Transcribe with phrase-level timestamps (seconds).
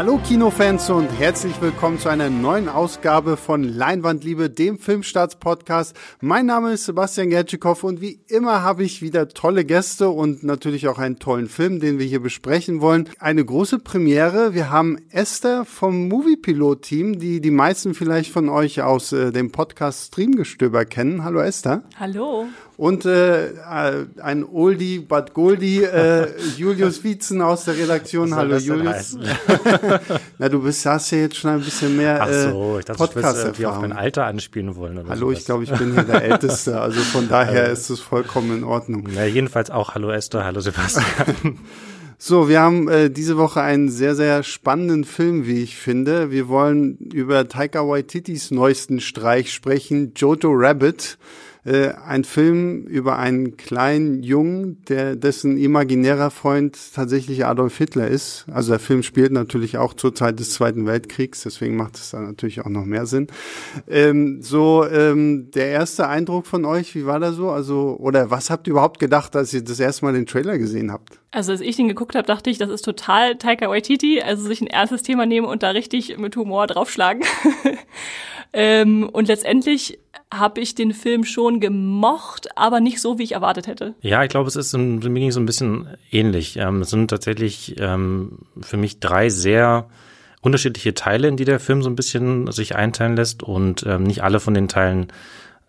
[0.00, 5.94] Hallo Kinofans und herzlich willkommen zu einer neuen Ausgabe von Leinwandliebe, dem Filmstarts-Podcast.
[6.22, 10.88] Mein Name ist Sebastian Gertschikow und wie immer habe ich wieder tolle Gäste und natürlich
[10.88, 13.10] auch einen tollen Film, den wir hier besprechen wollen.
[13.18, 14.54] Eine große Premiere.
[14.54, 20.06] Wir haben Esther vom Moviepilot-Team, die die meisten vielleicht von euch aus äh, dem Podcast
[20.06, 21.24] Streamgestöber kennen.
[21.24, 21.82] Hallo Esther.
[21.98, 22.46] Hallo.
[22.80, 28.34] Und äh, äh ein Oldie but Goldie, äh, Julius Wietzen aus der Redaktion.
[28.34, 29.18] Hallo Julius.
[30.38, 33.44] Na, du bist, hast ja jetzt schon ein bisschen mehr Ach so, ich dachte, Podcast
[33.44, 34.96] wirst, auf mein Alter anspielen wollen.
[34.96, 35.40] Oder hallo, sowas.
[35.40, 36.70] ich glaube, ich bin hier der Älteste.
[36.80, 39.06] Also von daher äh, ist es vollkommen in Ordnung.
[39.14, 41.58] Na, jedenfalls auch Hallo Esther, hallo Sebastian.
[42.16, 46.30] So, wir haben äh, diese Woche einen sehr, sehr spannenden Film, wie ich finde.
[46.30, 51.18] Wir wollen über Taika Waititis neuesten Streich sprechen, Jojo Rabbit
[51.64, 58.46] äh, ein Film über einen kleinen Jungen, der dessen imaginärer Freund tatsächlich Adolf Hitler ist.
[58.50, 62.20] Also der Film spielt natürlich auch zur Zeit des Zweiten Weltkriegs, deswegen macht es da
[62.20, 63.26] natürlich auch noch mehr Sinn.
[63.88, 67.50] Ähm, so ähm, der erste Eindruck von euch, wie war da so?
[67.50, 70.90] Also oder was habt ihr überhaupt gedacht, als ihr das erste Mal den Trailer gesehen
[70.90, 71.18] habt?
[71.32, 74.60] Also als ich den geguckt habe, dachte ich, das ist total Taika Waititi, also sich
[74.60, 77.22] ein erstes Thema nehmen und da richtig mit Humor draufschlagen.
[78.52, 79.98] ähm, und letztendlich
[80.32, 83.94] habe ich den Film schon gemocht, aber nicht so, wie ich erwartet hätte.
[84.00, 86.56] Ja, ich glaube, es ist mir ging so ein bisschen ähnlich.
[86.56, 89.88] Ähm, es sind tatsächlich ähm, für mich drei sehr
[90.40, 94.22] unterschiedliche Teile, in die der Film so ein bisschen sich einteilen lässt und ähm, nicht
[94.22, 95.08] alle von den Teilen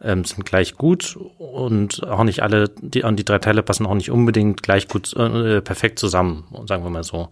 [0.01, 4.11] ähm, sind gleich gut und auch nicht alle, die, die drei Teile passen auch nicht
[4.11, 7.29] unbedingt gleich gut, äh, perfekt zusammen, sagen wir mal so.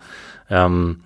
[0.49, 1.01] Ähm,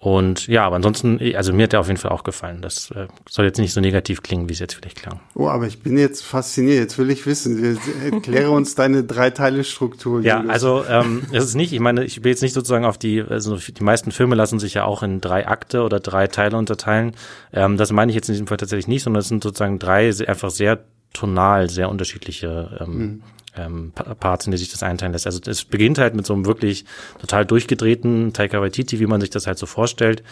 [0.00, 2.62] und ja, aber ansonsten, also mir hat der auf jeden Fall auch gefallen.
[2.62, 5.18] Das äh, soll jetzt nicht so negativ klingen, wie es jetzt vielleicht klang.
[5.34, 6.78] Oh, aber ich bin jetzt fasziniert.
[6.78, 7.76] Jetzt will ich wissen.
[8.04, 10.20] Erkläre uns deine Dreiteile-Struktur.
[10.22, 13.22] Ja, also ähm, es ist nicht, ich meine, ich will jetzt nicht sozusagen auf die,
[13.22, 17.16] also die meisten Filme lassen sich ja auch in drei Akte oder drei Teile unterteilen.
[17.52, 20.12] Ähm, das meine ich jetzt in diesem Fall tatsächlich nicht, sondern es sind sozusagen drei
[20.28, 20.78] einfach sehr
[21.12, 23.22] tonal, sehr unterschiedliche ähm, mhm
[23.58, 25.26] ähm, Parts, in die sich das einteilen lässt.
[25.26, 26.84] Also es beginnt halt mit so einem wirklich
[27.20, 30.22] total durchgedrehten Taika Waititi, wie man sich das halt so vorstellt.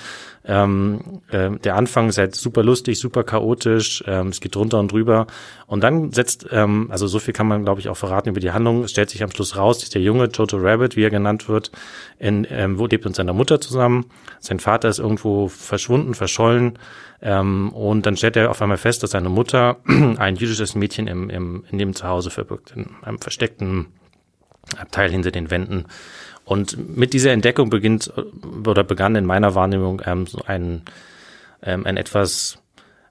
[0.44, 4.92] Ähm, äh, der Anfang ist halt super lustig, super chaotisch, ähm, es geht drunter und
[4.92, 5.26] drüber.
[5.66, 8.52] Und dann setzt, ähm, also so viel kann man, glaube ich, auch verraten über die
[8.52, 8.84] Handlung.
[8.84, 11.72] Es stellt sich am Schluss raus, dass der junge Jojo Rabbit, wie er genannt wird,
[12.18, 14.06] in, ähm, wo lebt mit seiner Mutter zusammen.
[14.38, 16.78] Sein Vater ist irgendwo verschwunden, verschollen.
[17.22, 19.78] Ähm, und dann stellt er auf einmal fest, dass seine Mutter
[20.18, 23.86] ein jüdisches Mädchen im, im, in dem Zuhause verbirgt, in einem versteckten
[24.76, 25.86] Abteil hinter den Wänden.
[26.44, 28.12] Und mit dieser Entdeckung beginnt
[28.64, 30.82] oder begann in meiner Wahrnehmung ähm, so ein,
[31.62, 32.58] ähm, ein etwas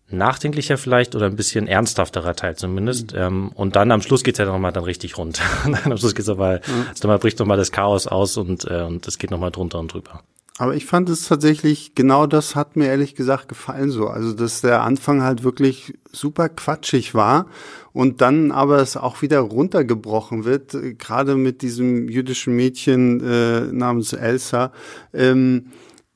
[0.09, 3.13] nachdenklicher vielleicht oder ein bisschen ernsthafterer Teil zumindest.
[3.13, 3.19] Mhm.
[3.19, 5.41] Ähm, und dann am Schluss geht's ja nochmal dann richtig rund.
[5.65, 6.85] am Schluss geht's aber, mhm.
[6.89, 9.93] also dann bricht nochmal das Chaos aus und, äh, und es geht nochmal drunter und
[9.93, 10.21] drüber.
[10.57, 14.07] Aber ich fand es tatsächlich, genau das hat mir ehrlich gesagt gefallen so.
[14.07, 17.47] Also, dass der Anfang halt wirklich super quatschig war
[17.91, 23.61] und dann aber es auch wieder runtergebrochen wird, äh, gerade mit diesem jüdischen Mädchen äh,
[23.73, 24.71] namens Elsa.
[25.13, 25.71] Ähm,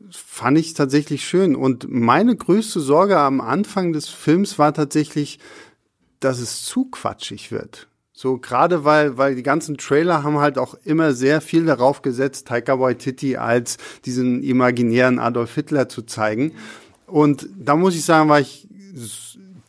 [0.09, 1.55] fand ich tatsächlich schön.
[1.55, 5.39] Und meine größte Sorge am Anfang des Films war tatsächlich,
[6.21, 7.89] dass es zu quatschig wird.
[8.21, 12.49] So, gerade weil, weil die ganzen Trailer haben halt auch immer sehr viel darauf gesetzt,
[12.49, 16.51] Taika Waititi als diesen imaginären Adolf Hitler zu zeigen.
[17.07, 18.67] Und da muss ich sagen, war ich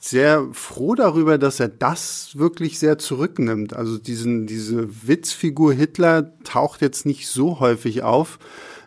[0.01, 3.73] sehr froh darüber, dass er das wirklich sehr zurücknimmt.
[3.73, 8.41] Also diesen, diese Witzfigur Hitler taucht jetzt nicht so häufig auf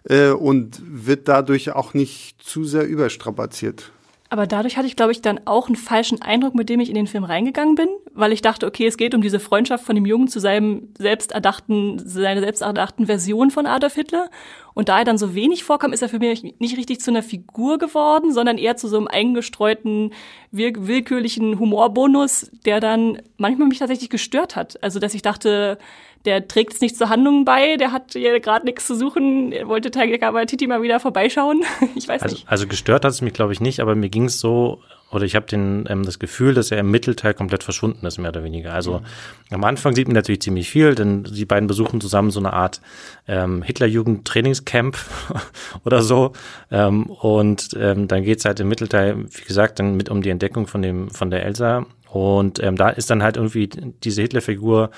[0.03, 3.93] äh, und wird dadurch auch nicht zu sehr überstrapaziert.
[4.33, 6.95] Aber dadurch hatte ich, glaube ich, dann auch einen falschen Eindruck, mit dem ich in
[6.95, 10.07] den Film reingegangen bin, weil ich dachte, okay, es geht um diese Freundschaft von dem
[10.07, 14.31] Jungen zu seinem selbsterdachten, seiner selbsterdachten Version von Adolf Hitler.
[14.73, 17.21] Und da er dann so wenig vorkam, ist er für mich nicht richtig zu einer
[17.21, 20.13] Figur geworden, sondern eher zu so einem eingestreuten,
[20.49, 24.81] willkürlichen Humorbonus, der dann manchmal mich tatsächlich gestört hat.
[24.81, 25.77] Also, dass ich dachte,
[26.25, 29.67] der trägt es nicht zur Handlung bei, der hat hier gerade nichts zu suchen, er
[29.67, 31.63] wollte Taika Waititi mal wieder vorbeischauen.
[31.95, 32.47] ich weiß also, nicht.
[32.47, 34.81] Also gestört hat es mich, glaube ich, nicht, aber mir ging es so,
[35.11, 38.29] oder ich habe den ähm, das Gefühl, dass er im Mittelteil komplett verschwunden ist, mehr
[38.29, 38.73] oder weniger.
[38.73, 39.05] Also mhm.
[39.51, 42.81] am Anfang sieht man natürlich ziemlich viel, denn die beiden besuchen zusammen so eine Art
[43.27, 44.97] ähm, Hitlerjugend-Trainingscamp
[45.85, 46.31] oder so.
[46.71, 50.67] Ähm, und ähm, dann geht's halt im Mittelteil, wie gesagt, dann mit um die Entdeckung
[50.67, 51.85] von dem von der Elsa.
[52.09, 54.91] Und ähm, da ist dann halt irgendwie diese Hitlerfigur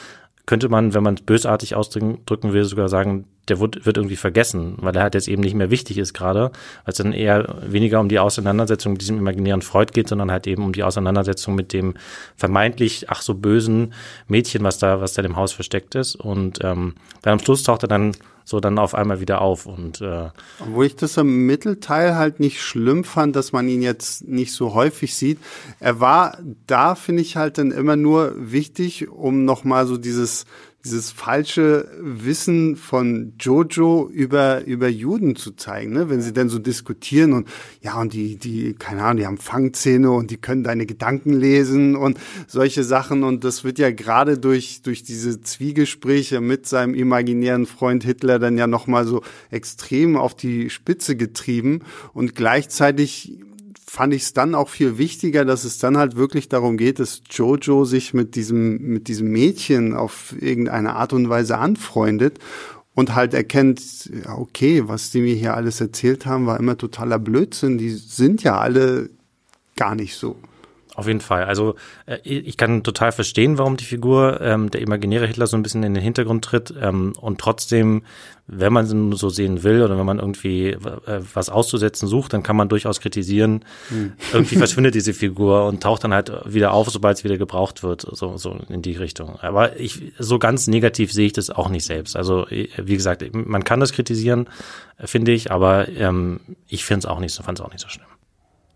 [0.45, 4.75] könnte man, wenn man es bösartig ausdrücken will, sogar sagen, der wird, wird irgendwie vergessen,
[4.79, 6.51] weil er halt jetzt eben nicht mehr wichtig ist gerade,
[6.83, 10.47] weil es dann eher weniger um die Auseinandersetzung mit diesem imaginären Freud geht, sondern halt
[10.47, 11.95] eben um die Auseinandersetzung mit dem
[12.35, 13.93] vermeintlich ach so bösen
[14.27, 16.15] Mädchen, was da, was da im Haus versteckt ist.
[16.15, 18.13] Und ähm, dann am Schluss taucht er dann
[18.45, 22.61] so dann auf einmal wieder auf und äh, obwohl ich das im Mittelteil halt nicht
[22.61, 25.39] schlimm fand, dass man ihn jetzt nicht so häufig sieht.
[25.79, 26.37] Er war
[26.67, 30.45] da finde ich halt dann immer nur wichtig, um noch mal so dieses
[30.85, 36.09] dieses falsche Wissen von Jojo über, über Juden zu zeigen, ne?
[36.09, 37.47] wenn sie denn so diskutieren und
[37.81, 41.95] ja, und die, die, keine Ahnung, die haben Fangzähne und die können deine Gedanken lesen
[41.95, 43.23] und solche Sachen.
[43.23, 48.57] Und das wird ja gerade durch, durch diese Zwiegespräche mit seinem imaginären Freund Hitler dann
[48.57, 51.81] ja nochmal so extrem auf die Spitze getrieben
[52.13, 53.39] und gleichzeitig
[53.95, 57.21] fand ich es dann auch viel wichtiger, dass es dann halt wirklich darum geht, dass
[57.29, 62.39] Jojo sich mit diesem, mit diesem Mädchen auf irgendeine Art und Weise anfreundet
[62.93, 67.77] und halt erkennt, okay, was die mir hier alles erzählt haben, war immer totaler Blödsinn.
[67.77, 69.11] Die sind ja alle
[69.77, 70.35] gar nicht so.
[70.95, 71.43] Auf jeden Fall.
[71.43, 71.75] Also
[72.05, 75.83] äh, ich kann total verstehen, warum die Figur ähm, der imaginäre Hitler so ein bisschen
[75.83, 78.03] in den Hintergrund tritt ähm, und trotzdem,
[78.47, 80.79] wenn man so sehen will oder wenn man irgendwie äh,
[81.33, 83.65] was auszusetzen sucht, dann kann man durchaus kritisieren.
[83.89, 84.13] Hm.
[84.31, 88.07] Irgendwie verschwindet diese Figur und taucht dann halt wieder auf, sobald es wieder gebraucht wird,
[88.09, 89.37] so, so in die Richtung.
[89.41, 92.15] Aber ich so ganz negativ sehe ich das auch nicht selbst.
[92.15, 94.47] Also wie gesagt, man kann das kritisieren,
[95.03, 96.39] finde ich, aber ähm,
[96.69, 98.07] ich finde es auch nicht so, fand es auch nicht so schlimm.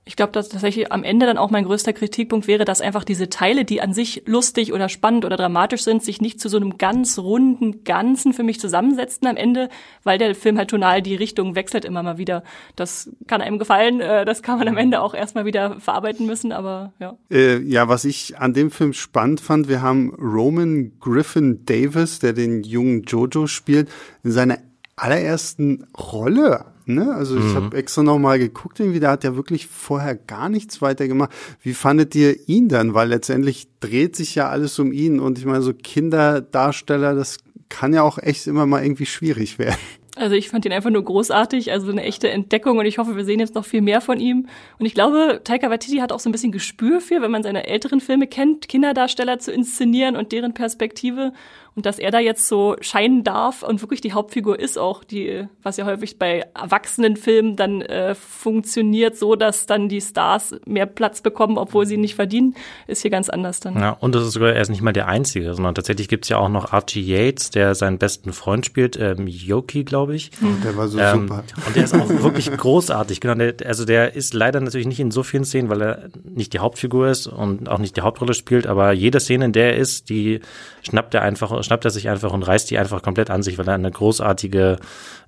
[0.10, 3.30] Ich glaube, dass tatsächlich am Ende dann auch mein größter Kritikpunkt wäre, dass einfach diese
[3.30, 6.80] Teile, die an sich lustig oder spannend oder dramatisch sind, sich nicht zu so einem
[6.80, 9.70] ganz runden Ganzen für mich zusammensetzen am Ende,
[10.04, 12.44] weil der Film halt tonal die Richtung wechselt immer mal wieder.
[12.76, 16.52] Das kann einem gefallen, äh, das kann man am Ende auch erstmal wieder verarbeiten müssen,
[16.54, 17.16] aber ja.
[17.30, 22.34] Äh, ja, was ich an dem Film spannend fand, wir haben Roman Griffin Davis, der
[22.34, 23.90] den jungen Jojo spielt,
[24.24, 24.58] in seiner
[24.96, 26.66] allerersten Rolle
[26.96, 27.14] Ne?
[27.14, 27.56] Also ich mhm.
[27.56, 31.32] habe extra noch mal geguckt, irgendwie, der hat ja wirklich vorher gar nichts weiter gemacht.
[31.62, 32.94] Wie fandet ihr ihn dann?
[32.94, 37.38] Weil letztendlich dreht sich ja alles um ihn und ich meine, so Kinderdarsteller, das
[37.70, 39.78] kann ja auch echt immer mal irgendwie schwierig werden.
[40.20, 43.24] Also ich fand ihn einfach nur großartig, also eine echte Entdeckung und ich hoffe, wir
[43.24, 44.48] sehen jetzt noch viel mehr von ihm.
[44.78, 47.68] Und ich glaube, Taika Waititi hat auch so ein bisschen Gespür für, wenn man seine
[47.68, 51.32] älteren Filme kennt, Kinderdarsteller zu inszenieren und deren Perspektive.
[51.76, 55.48] Und dass er da jetzt so scheinen darf und wirklich die Hauptfigur ist auch, die,
[55.64, 61.22] was ja häufig bei Erwachsenenfilmen dann äh, funktioniert, so dass dann die Stars mehr Platz
[61.22, 62.56] bekommen, obwohl sie nicht verdienen,
[62.88, 63.76] ist hier ganz anders dann.
[63.76, 66.38] Ja, und das ist sogar, er ist nicht mal der Einzige, sondern tatsächlich gibt's ja
[66.38, 70.32] auch noch Archie Yates, der seinen besten Freund spielt, ähm, Yoki, glaube ich.
[70.42, 70.62] Mhm.
[70.64, 71.44] Der war so ähm, super.
[71.66, 73.22] Und der ist auch wirklich großartig.
[73.22, 76.54] Genau, der, also der ist leider natürlich nicht in so vielen Szenen, weil er nicht
[76.54, 79.78] die Hauptfigur ist und auch nicht die Hauptrolle spielt, aber jede Szene, in der er
[79.78, 80.42] ist, die
[80.82, 83.68] schnappt er einfach schnappt er sich einfach und reißt die einfach komplett an sich, weil
[83.68, 84.78] er eine großartige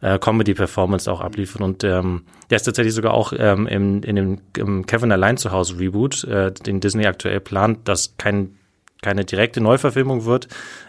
[0.02, 1.62] äh, Comedy-Performance auch abliefert.
[1.62, 5.52] Und ähm, der ist tatsächlich sogar auch ähm, im, in dem im Kevin Allein zu
[5.52, 8.56] Hause Reboot, äh, den Disney aktuell plant, das kein
[9.02, 10.48] keine direkte Neuverfilmung wird,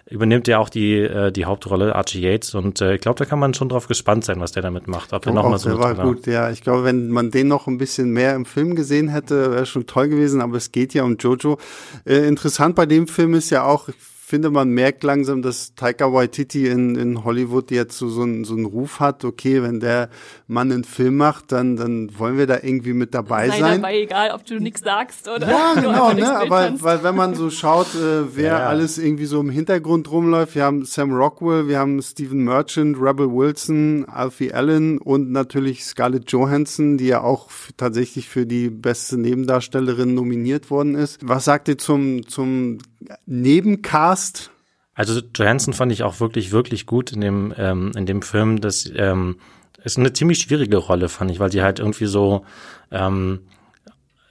[0.09, 3.39] übernimmt er auch die, äh, die Hauptrolle Archie Yates und äh, ich glaube, da kann
[3.39, 5.13] man schon drauf gespannt sein, was der damit macht.
[5.15, 6.51] Ob er noch mal so der war gut, ja.
[6.51, 9.87] Ich glaube, wenn man den noch ein bisschen mehr im Film gesehen hätte, wäre schon
[9.87, 11.59] toll gewesen, aber es geht ja um Jojo.
[12.05, 13.89] Äh, interessant bei dem Film ist ja auch,
[14.33, 18.55] finde, man merkt langsam, dass Taika Waititi in, in Hollywood jetzt so, so, einen, so
[18.55, 20.09] einen Ruf hat, okay, wenn der
[20.47, 23.83] Mann einen Film macht, dann, dann wollen wir da irgendwie mit dabei Sei sein.
[23.83, 26.35] dabei, egal, ob du nichts sagst oder Ja, genau, ne?
[26.35, 28.67] aber weil wenn man so schaut, äh, wer ja.
[28.69, 33.31] alles irgendwie so im Hintergrund rumläuft, wir haben Sam Rockwell, wir haben Stephen Merchant, Rebel
[33.31, 40.15] Wilson, Alfie Allen und natürlich Scarlett Johansson, die ja auch tatsächlich für die beste Nebendarstellerin
[40.15, 41.19] nominiert worden ist.
[41.23, 42.79] Was sagt ihr zum, zum
[43.27, 44.51] Nebencast.
[44.95, 48.61] Also Johansson fand ich auch wirklich, wirklich gut in dem, ähm, in dem Film.
[48.61, 49.37] Das ähm,
[49.83, 52.45] ist eine ziemlich schwierige Rolle, fand ich, weil sie halt irgendwie so,
[52.91, 53.41] ähm,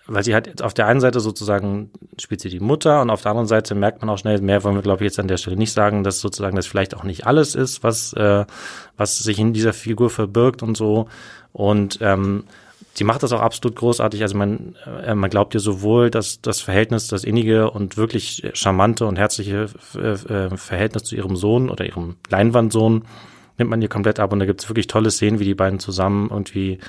[0.08, 3.32] weil sie halt auf der einen Seite sozusagen spielt sie die Mutter und auf der
[3.32, 5.58] anderen Seite merkt man auch schnell, mehr wollen wir glaube ich jetzt an der Stelle
[5.58, 8.46] nicht sagen, dass sozusagen das vielleicht auch nicht alles ist, was, äh,
[8.98, 11.08] was sich in dieser Figur verbirgt und so.
[11.54, 12.44] Und ähm,
[12.94, 14.22] sie macht das auch absolut großartig.
[14.22, 19.06] Also man, äh, man glaubt ihr sowohl, dass das Verhältnis, das innige und wirklich charmante
[19.06, 23.04] und herzliche äh, äh, Verhältnis zu ihrem Sohn oder ihrem Leinwandsohn
[23.58, 24.34] nimmt man ihr komplett ab.
[24.34, 26.80] Und da gibt es wirklich tolle Szenen, wie die beiden zusammen irgendwie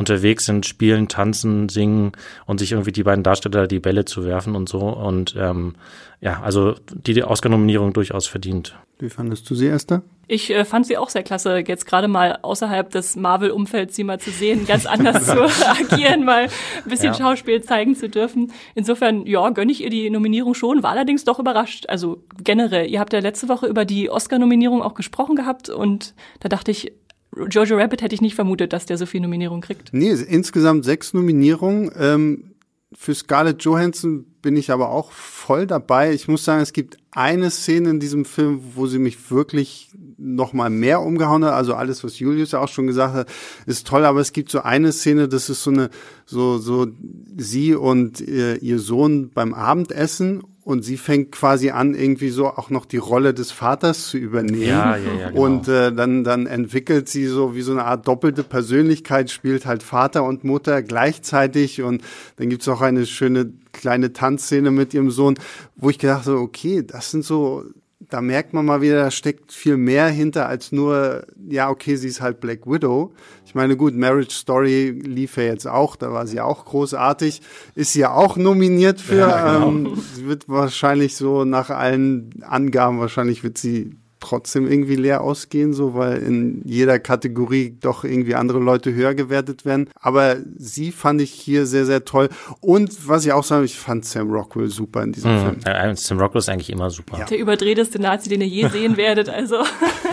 [0.00, 2.12] unterwegs sind, spielen, tanzen, singen
[2.46, 4.80] und sich irgendwie die beiden Darsteller die Bälle zu werfen und so.
[4.80, 5.74] Und ähm,
[6.20, 8.74] ja, also die, die Oscar-Nominierung durchaus verdient.
[8.98, 10.02] Wie fandest du sie, Esther?
[10.26, 14.20] Ich äh, fand sie auch sehr klasse, jetzt gerade mal außerhalb des Marvel-Umfelds sie mal
[14.20, 15.42] zu sehen, ganz anders zu
[15.92, 16.50] agieren, mal ein
[16.90, 17.14] bisschen ja.
[17.14, 18.52] Schauspiel zeigen zu dürfen.
[18.74, 21.86] Insofern, ja, gönne ich ihr die Nominierung schon, war allerdings doch überrascht.
[21.88, 26.48] Also generell, ihr habt ja letzte Woche über die Oscar-Nominierung auch gesprochen gehabt und da
[26.48, 26.92] dachte ich,
[27.36, 29.90] Jojo Rabbit hätte ich nicht vermutet, dass der so viel Nominierung kriegt.
[29.92, 31.90] Nee, insgesamt sechs Nominierungen.
[31.96, 32.54] Ähm,
[32.92, 36.12] für Scarlett Johansson bin ich aber auch voll dabei.
[36.12, 40.52] Ich muss sagen, es gibt eine Szene in diesem Film, wo sie mich wirklich noch
[40.52, 41.54] mal mehr umgehauen hat.
[41.54, 43.28] Also alles, was Julius ja auch schon gesagt hat,
[43.66, 44.04] ist toll.
[44.04, 45.90] Aber es gibt so eine Szene, das ist so eine,
[46.26, 46.88] so, so
[47.36, 52.68] sie und ihr, ihr Sohn beim Abendessen und sie fängt quasi an, irgendwie so auch
[52.70, 54.62] noch die Rolle des Vaters zu übernehmen.
[54.62, 55.42] Ja, ja, ja, genau.
[55.42, 59.82] Und äh, dann, dann entwickelt sie so wie so eine Art doppelte Persönlichkeit, spielt halt
[59.82, 61.80] Vater und Mutter gleichzeitig.
[61.82, 62.02] Und
[62.36, 65.38] dann gibt's auch eine schöne kleine Tanzszene mit ihrem Sohn,
[65.76, 67.64] wo ich gedacht habe, okay, das sind so
[68.10, 72.08] da merkt man mal wieder, da steckt viel mehr hinter als nur, ja, okay, sie
[72.08, 73.12] ist halt Black Widow.
[73.46, 77.40] Ich meine, gut, Marriage Story lief ja jetzt auch, da war sie auch großartig,
[77.74, 79.68] ist sie ja auch nominiert für, ja, genau.
[79.68, 85.72] ähm, sie wird wahrscheinlich so nach allen Angaben, wahrscheinlich wird sie trotzdem irgendwie leer ausgehen,
[85.72, 89.88] so weil in jeder Kategorie doch irgendwie andere Leute höher gewertet werden.
[89.94, 92.28] Aber sie fand ich hier sehr, sehr toll.
[92.60, 95.60] Und was ich auch sagen, ich fand Sam Rockwell super in diesem mhm.
[95.62, 95.96] Film.
[95.96, 97.18] Sam Rockwell ist eigentlich immer super.
[97.18, 97.24] Ja.
[97.24, 99.56] Der überdrehteste Nazi, den ihr je sehen werdet, also.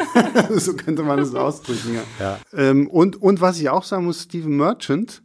[0.56, 2.04] so könnte man es ausdrücken, ja.
[2.20, 2.40] ja.
[2.58, 5.22] Ähm, und, und was ich auch sagen muss, Steven Merchant,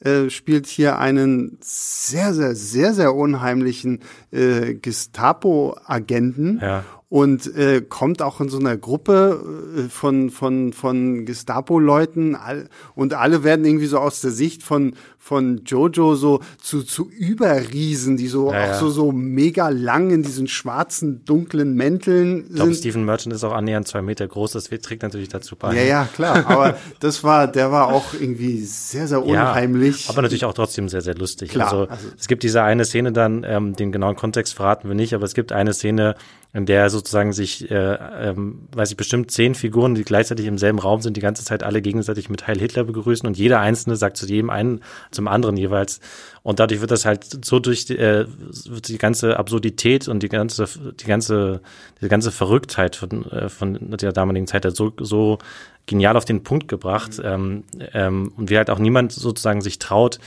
[0.00, 4.00] äh, spielt hier einen sehr, sehr, sehr, sehr unheimlichen
[4.32, 6.58] äh, Gestapo-Agenten.
[6.60, 6.84] Ja
[7.14, 9.40] und äh, kommt auch in so einer Gruppe
[9.76, 14.96] äh, von von von Gestapo-Leuten all, und alle werden irgendwie so aus der Sicht von
[15.16, 18.78] von Jojo so zu zu Überriesen, die so ja, auch ja.
[18.80, 23.52] so so mega lang in diesen schwarzen dunklen Mänteln ich glaube, Stephen Merchant ist auch
[23.52, 25.72] annähernd zwei Meter groß, das trägt natürlich dazu bei.
[25.72, 30.06] Ja, ja, klar, aber das war, der war auch irgendwie sehr, sehr unheimlich.
[30.06, 31.50] Ja, aber natürlich auch trotzdem sehr, sehr lustig.
[31.50, 34.96] Klar, also, also es gibt diese eine Szene dann, ähm, den genauen Kontext verraten wir
[34.96, 36.16] nicht, aber es gibt eine Szene,
[36.54, 37.94] in der sozusagen sich, äh,
[38.28, 41.64] ähm, weiß ich, bestimmt zehn Figuren, die gleichzeitig im selben Raum sind, die ganze Zeit
[41.64, 44.80] alle gegenseitig mit Heil Hitler begrüßen und jeder Einzelne sagt zu jedem einen,
[45.10, 45.98] zum anderen jeweils.
[46.44, 48.26] Und dadurch wird das halt so durch die, äh,
[48.66, 50.68] wird die ganze Absurdität und die ganze,
[51.00, 51.60] die ganze,
[52.00, 55.38] die ganze Verrücktheit von, äh, von der damaligen Zeit halt so, so
[55.86, 57.18] genial auf den Punkt gebracht.
[57.18, 57.24] Mhm.
[57.24, 60.20] Ähm, ähm, und wie halt auch niemand sozusagen sich traut,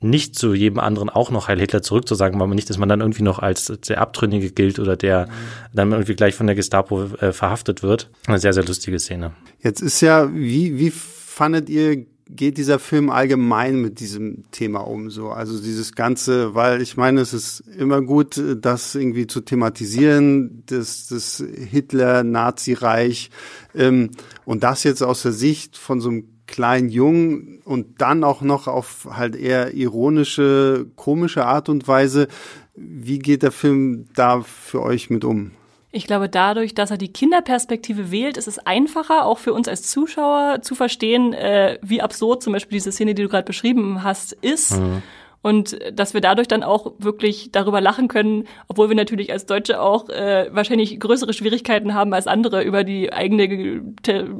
[0.00, 3.00] nicht zu jedem anderen auch noch Heil Hitler zurückzusagen, weil man nicht, dass man dann
[3.00, 5.30] irgendwie noch als der Abtrünnige gilt oder der mhm.
[5.74, 8.10] dann irgendwie gleich von der Gestapo äh, verhaftet wird.
[8.26, 9.32] Eine sehr, sehr lustige Szene.
[9.60, 15.10] Jetzt ist ja, wie, wie fandet ihr geht dieser Film allgemein mit diesem Thema um?
[15.10, 20.62] So, also dieses ganze, weil ich meine, es ist immer gut, das irgendwie zu thematisieren,
[20.66, 23.30] das, das Hitler-Nazi-Reich
[23.74, 24.10] ähm,
[24.44, 28.66] und das jetzt aus der Sicht von so einem kleinen Jungen und dann auch noch
[28.66, 32.26] auf halt eher ironische, komische Art und Weise.
[32.74, 35.52] Wie geht der Film da für euch mit um?
[35.90, 39.82] Ich glaube, dadurch, dass er die Kinderperspektive wählt, ist es einfacher, auch für uns als
[39.84, 44.32] Zuschauer zu verstehen, äh, wie absurd zum Beispiel diese Szene, die du gerade beschrieben hast,
[44.32, 44.78] ist.
[44.78, 45.02] Mhm.
[45.40, 49.80] Und dass wir dadurch dann auch wirklich darüber lachen können, obwohl wir natürlich als Deutsche
[49.80, 53.82] auch äh, wahrscheinlich größere Schwierigkeiten haben als andere, über die eigene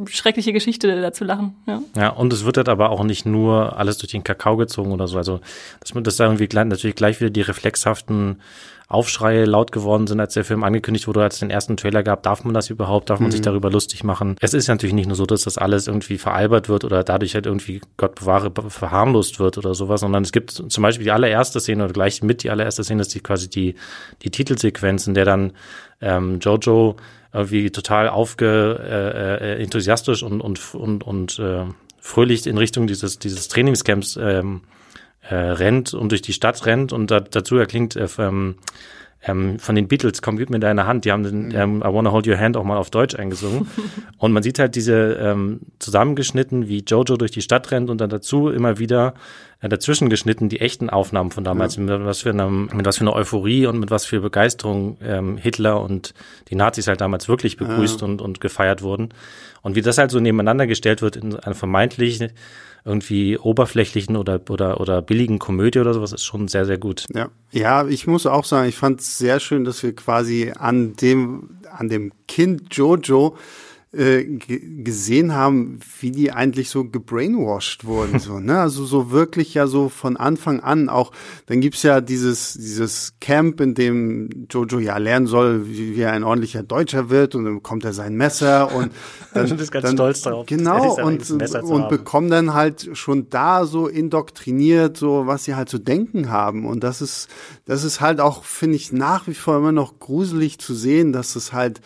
[0.07, 1.57] schreckliche Geschichte dazu lachen.
[1.67, 1.83] Ja.
[1.97, 5.07] ja, und es wird halt aber auch nicht nur alles durch den Kakao gezogen oder
[5.07, 5.19] so.
[5.19, 5.41] Also,
[5.81, 8.39] dass man das da irgendwie natürlich gleich wieder die reflexhaften
[8.89, 12.23] Aufschreie laut geworden sind, als der Film angekündigt wurde, als es den ersten Trailer gab.
[12.23, 13.11] Darf man das überhaupt?
[13.11, 13.33] Darf man mhm.
[13.33, 14.37] sich darüber lustig machen?
[14.41, 17.45] Es ist natürlich nicht nur so, dass das alles irgendwie veralbert wird oder dadurch halt
[17.45, 21.85] irgendwie, Gott bewahre, verharmlost wird oder sowas, sondern es gibt zum Beispiel die allererste Szene
[21.85, 23.75] oder gleich mit die allererste Szene ist die quasi die,
[24.23, 25.53] die Titelsequenz, in der dann
[26.01, 26.97] ähm, Jojo
[27.33, 31.65] irgendwie total aufge, äh, äh, enthusiastisch und, und, und, und äh,
[32.01, 34.63] fröhlich in Richtung dieses, dieses Trainingscamps ähm,
[35.29, 38.57] äh, rennt und durch die Stadt rennt und da, dazu erklingt äh, ähm,
[39.27, 41.55] ähm, von den Beatles, komm, gib mir deine Hand, die haben den mhm.
[41.55, 43.69] ähm, I Wanna Hold Your Hand auch mal auf Deutsch eingesungen.
[44.19, 48.11] und man sieht halt diese ähm, zusammengeschnitten, wie Jojo durch die Stadt rennt und dann
[48.11, 49.15] dazu immer wieder
[49.61, 51.83] äh, dazwischen geschnitten die echten Aufnahmen von damals, ja.
[51.83, 55.37] mit, was für einer, mit was für einer Euphorie und mit was für Begeisterung ähm,
[55.37, 56.15] Hitler und
[56.49, 58.07] die Nazis halt damals wirklich begrüßt ja.
[58.07, 59.09] und, und gefeiert wurden.
[59.63, 62.21] Und wie das halt so nebeneinander gestellt wird in einer vermeintlich
[62.85, 67.07] irgendwie oberflächlichen oder, oder, oder billigen Komödie oder sowas ist schon sehr, sehr gut.
[67.15, 70.95] Ja, ja ich muss auch sagen, ich fand es sehr schön, dass wir quasi an
[70.95, 73.37] dem, an dem Kind Jojo
[73.91, 78.61] äh, gesehen haben, wie die eigentlich so gebrainwashed wurden, so, ne?
[78.61, 81.11] Also so wirklich ja so von Anfang an auch,
[81.47, 86.13] dann gibt's ja dieses, dieses Camp, in dem Jojo ja lernen soll, wie, wie er
[86.13, 88.93] ein ordentlicher Deutscher wird und dann bekommt er sein Messer und
[89.33, 90.45] dann, ist ganz dann, stolz darauf.
[90.45, 95.79] Genau, und, und bekommen dann halt schon da so indoktriniert, so was sie halt zu
[95.79, 96.67] denken haben.
[96.67, 97.29] Und das ist,
[97.65, 101.37] das ist halt auch, finde ich, nach wie vor immer noch gruselig zu sehen, dass
[101.37, 101.81] es halt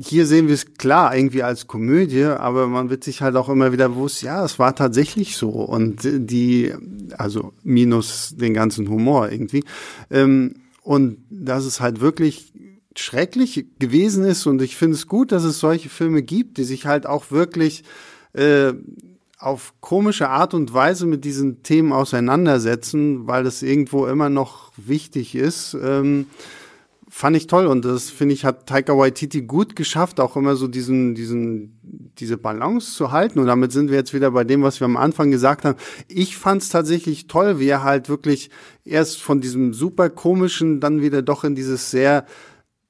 [0.00, 3.72] hier sehen wir es klar irgendwie als Komödie, aber man wird sich halt auch immer
[3.72, 6.72] wieder bewusst, ja, es war tatsächlich so und die,
[7.16, 9.64] also minus den ganzen Humor irgendwie.
[10.10, 12.52] Ähm, und dass es halt wirklich
[12.96, 16.86] schrecklich gewesen ist und ich finde es gut, dass es solche Filme gibt, die sich
[16.86, 17.84] halt auch wirklich
[18.32, 18.72] äh,
[19.38, 25.34] auf komische Art und Weise mit diesen Themen auseinandersetzen, weil es irgendwo immer noch wichtig
[25.34, 25.76] ist.
[25.80, 26.26] Ähm,
[27.10, 30.68] fand ich toll und das finde ich hat Taika Waititi gut geschafft, auch immer so
[30.68, 34.80] diesen diesen diese Balance zu halten und damit sind wir jetzt wieder bei dem, was
[34.80, 35.78] wir am Anfang gesagt haben.
[36.08, 38.50] Ich fand es tatsächlich toll, wie er halt wirklich
[38.84, 42.26] erst von diesem super komischen dann wieder doch in dieses sehr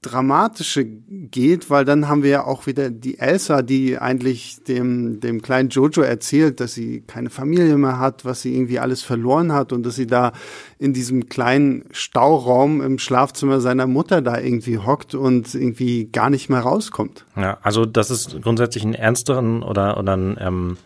[0.01, 5.43] Dramatische geht, weil dann haben wir ja auch wieder die Elsa, die eigentlich dem, dem
[5.43, 9.73] kleinen Jojo erzählt, dass sie keine Familie mehr hat, was sie irgendwie alles verloren hat
[9.73, 10.33] und dass sie da
[10.79, 16.49] in diesem kleinen Stauraum im Schlafzimmer seiner Mutter da irgendwie hockt und irgendwie gar nicht
[16.49, 17.25] mehr rauskommt.
[17.35, 20.77] Ja, also das ist grundsätzlich einen ernsteren oder, oder einen, ähm,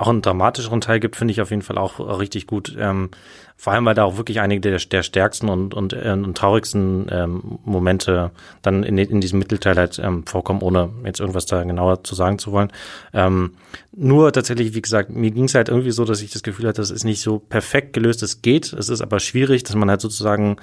[0.00, 2.74] auch einen dramatischeren Teil gibt, finde ich auf jeden Fall auch richtig gut.
[2.78, 3.10] Ähm,
[3.56, 7.06] vor allem, weil da auch wirklich einige der, der stärksten und, und, äh, und traurigsten
[7.10, 8.30] ähm, Momente
[8.62, 12.38] dann in, in diesem Mittelteil halt ähm, vorkommen, ohne jetzt irgendwas da genauer zu sagen
[12.38, 12.72] zu wollen.
[13.12, 13.56] Ähm,
[13.92, 16.80] nur tatsächlich, wie gesagt, mir ging es halt irgendwie so, dass ich das Gefühl hatte,
[16.80, 18.22] das ist nicht so perfekt gelöst.
[18.22, 20.56] Es geht, es ist aber schwierig, dass man halt sozusagen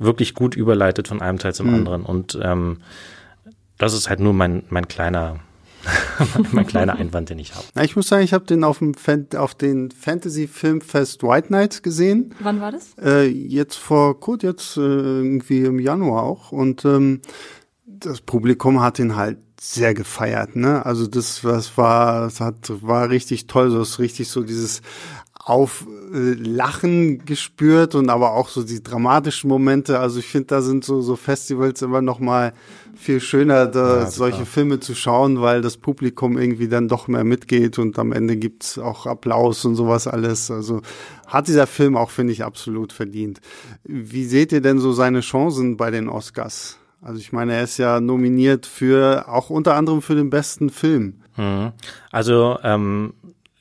[0.00, 1.74] wirklich gut überleitet von einem Teil zum mhm.
[1.74, 2.02] anderen.
[2.02, 2.78] Und ähm,
[3.78, 5.38] das ist halt nur mein, mein kleiner
[6.52, 7.64] mein kleiner Einwand, den ich habe.
[7.82, 11.82] Ich muss sagen, ich habe den auf dem Fan auf den Fantasy Filmfest White Knights
[11.82, 12.34] gesehen.
[12.40, 12.94] Wann war das?
[13.02, 16.52] Äh, jetzt vor kurz, jetzt äh, irgendwie im Januar auch.
[16.52, 17.20] Und ähm,
[17.86, 20.84] das Publikum hat ihn halt sehr gefeiert, ne?
[20.86, 24.80] Also das, was war, das hat, war richtig toll, so ist richtig so dieses
[25.44, 29.98] auf äh, Lachen gespürt und aber auch so die dramatischen Momente.
[29.98, 32.52] Also ich finde, da sind so, so Festivals immer noch mal
[32.94, 37.24] viel schöner, da ja, solche Filme zu schauen, weil das Publikum irgendwie dann doch mehr
[37.24, 40.50] mitgeht und am Ende gibt's auch Applaus und sowas alles.
[40.50, 40.82] Also
[41.26, 43.40] hat dieser Film auch, finde ich, absolut verdient.
[43.84, 46.78] Wie seht ihr denn so seine Chancen bei den Oscars?
[47.00, 51.20] Also ich meine, er ist ja nominiert für auch unter anderem für den besten Film.
[51.38, 51.72] Mhm.
[52.10, 53.14] Also ähm,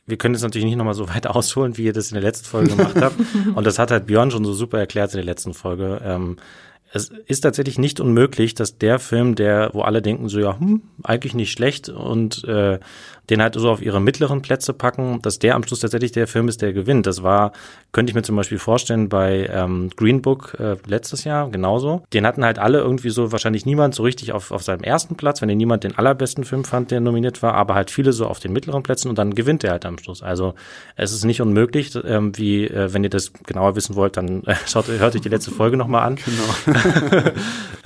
[0.09, 2.45] wir können jetzt natürlich nicht nochmal so weit ausholen, wie ihr das in der letzten
[2.45, 3.15] Folge gemacht habt.
[3.55, 6.01] Und das hat halt Björn schon so super erklärt in der letzten Folge.
[6.03, 6.37] Ähm,
[6.91, 10.81] es ist tatsächlich nicht unmöglich, dass der Film, der, wo alle denken so, ja, hm,
[11.03, 12.79] eigentlich nicht schlecht und äh,
[13.29, 16.47] den halt so auf ihre mittleren Plätze packen, dass der am Schluss tatsächlich der Film
[16.47, 17.05] ist, der gewinnt.
[17.05, 17.51] Das war,
[17.91, 22.03] könnte ich mir zum Beispiel vorstellen, bei ähm, Green Book äh, letztes Jahr genauso.
[22.13, 25.41] Den hatten halt alle irgendwie so, wahrscheinlich niemand so richtig auf, auf seinem ersten Platz,
[25.41, 28.39] wenn den niemand den allerbesten Film fand, der nominiert war, aber halt viele so auf
[28.39, 30.23] den mittleren Plätzen und dann gewinnt er halt am Schluss.
[30.23, 30.55] Also
[30.95, 34.55] es ist nicht unmöglich, ähm, wie, äh, wenn ihr das genauer wissen wollt, dann äh,
[34.65, 36.17] schaut, hört euch die letzte Folge nochmal an.
[36.17, 37.29] Genau.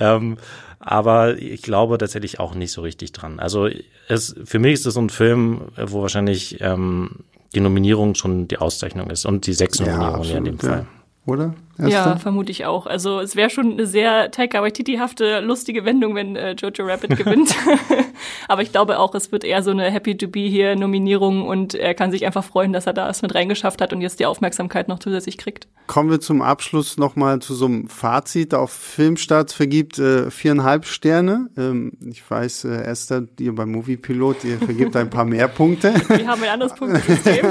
[0.00, 0.36] ähm,
[0.84, 3.40] aber ich glaube tatsächlich auch nicht so richtig dran.
[3.40, 3.68] Also
[4.08, 8.58] es, für mich ist es so ein Film, wo wahrscheinlich ähm, die Nominierung schon die
[8.58, 10.80] Auszeichnung ist und die sechs Nominierungen ja, in dem Fall.
[10.80, 11.32] Ja.
[11.32, 11.54] Oder?
[11.78, 12.86] Ja, vermute ich auch.
[12.86, 17.54] Also es wäre schon eine sehr Taika Waititi-hafte, lustige Wendung, wenn äh, Jojo Rabbit gewinnt.
[18.48, 21.74] Aber ich glaube auch, es wird eher so eine Happy to be hier Nominierung und
[21.74, 24.26] er kann sich einfach freuen, dass er da es mit reingeschafft hat und jetzt die
[24.26, 25.68] Aufmerksamkeit noch zusätzlich kriegt.
[25.86, 28.54] Kommen wir zum Abschluss nochmal zu so einem Fazit.
[28.54, 31.50] Auf Filmstarts vergibt äh, viereinhalb Sterne.
[31.58, 35.94] Ähm, ich weiß, äh, Esther, ihr beim Moviepilot, ihr vergibt ein paar mehr Punkte.
[36.08, 37.46] Wir haben ein anderes Punktesystem.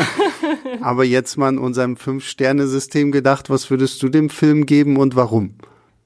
[0.82, 5.56] Aber jetzt mal in unserem Fünf-Sterne-System gedacht, was würdest du dem Film geben und warum?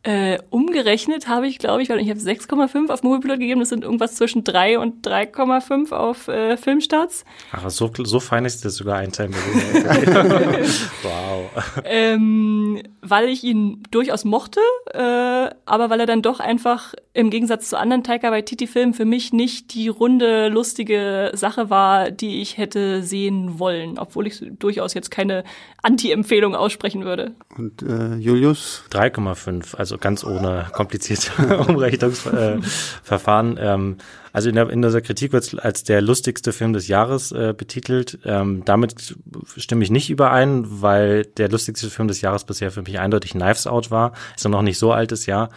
[0.08, 3.84] Äh, umgerechnet habe ich, glaube ich, weil ich habe 6,5 auf Moviepilot gegeben, das sind
[3.84, 7.26] irgendwas zwischen 3 und 3,5 auf äh, Filmstarts.
[7.52, 9.32] Ach, so, so fein ist das sogar ein Teil.
[11.04, 11.50] wow.
[11.84, 14.62] Ähm, weil ich ihn durchaus mochte,
[14.94, 19.34] äh, aber weil er dann doch einfach im Gegensatz zu anderen Taika Waititi-Filmen für mich
[19.34, 25.12] nicht die runde, lustige Sache war, die ich hätte sehen wollen, obwohl ich durchaus jetzt
[25.12, 25.44] keine
[25.82, 27.34] Anti-Empfehlung aussprechen würde.
[27.58, 28.84] Und äh, Julius?
[28.92, 33.58] 3,5, also ganz ohne komplizierte Umrechnungsverfahren.
[33.58, 33.98] Äh, ähm,
[34.34, 37.56] also in, der, in dieser Kritik wird es als der lustigste Film des Jahres äh,
[37.58, 38.20] betitelt.
[38.24, 39.16] Ähm, damit
[39.56, 43.66] stimme ich nicht überein, weil der lustigste Film des Jahres bisher für mich eindeutig Knives
[43.66, 44.14] Out war.
[44.36, 45.50] Ist noch nicht so altes Jahr.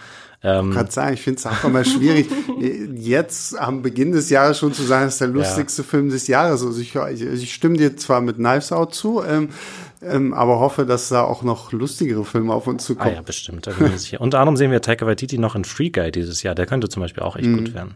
[0.42, 2.26] Ähm, ich kann sagen, ich finde es auch immer schwierig,
[2.94, 5.88] jetzt am Beginn des Jahres schon zu sagen, es ist der lustigste ja.
[5.88, 6.64] Film des Jahres.
[6.64, 9.50] Also ich, ich, ich, stimme dir zwar mit Knives Out zu, ähm,
[10.03, 13.11] ähm, aber hoffe, dass da auch noch lustigere Filme auf uns zukommen.
[13.11, 13.67] Ah ja, bestimmt.
[13.67, 14.21] Da bin ich sicher.
[14.21, 16.55] Unter anderem sehen wir Taika Waititi noch in Free Guy dieses Jahr.
[16.55, 17.59] Der könnte zum Beispiel auch echt mhm.
[17.59, 17.95] gut werden.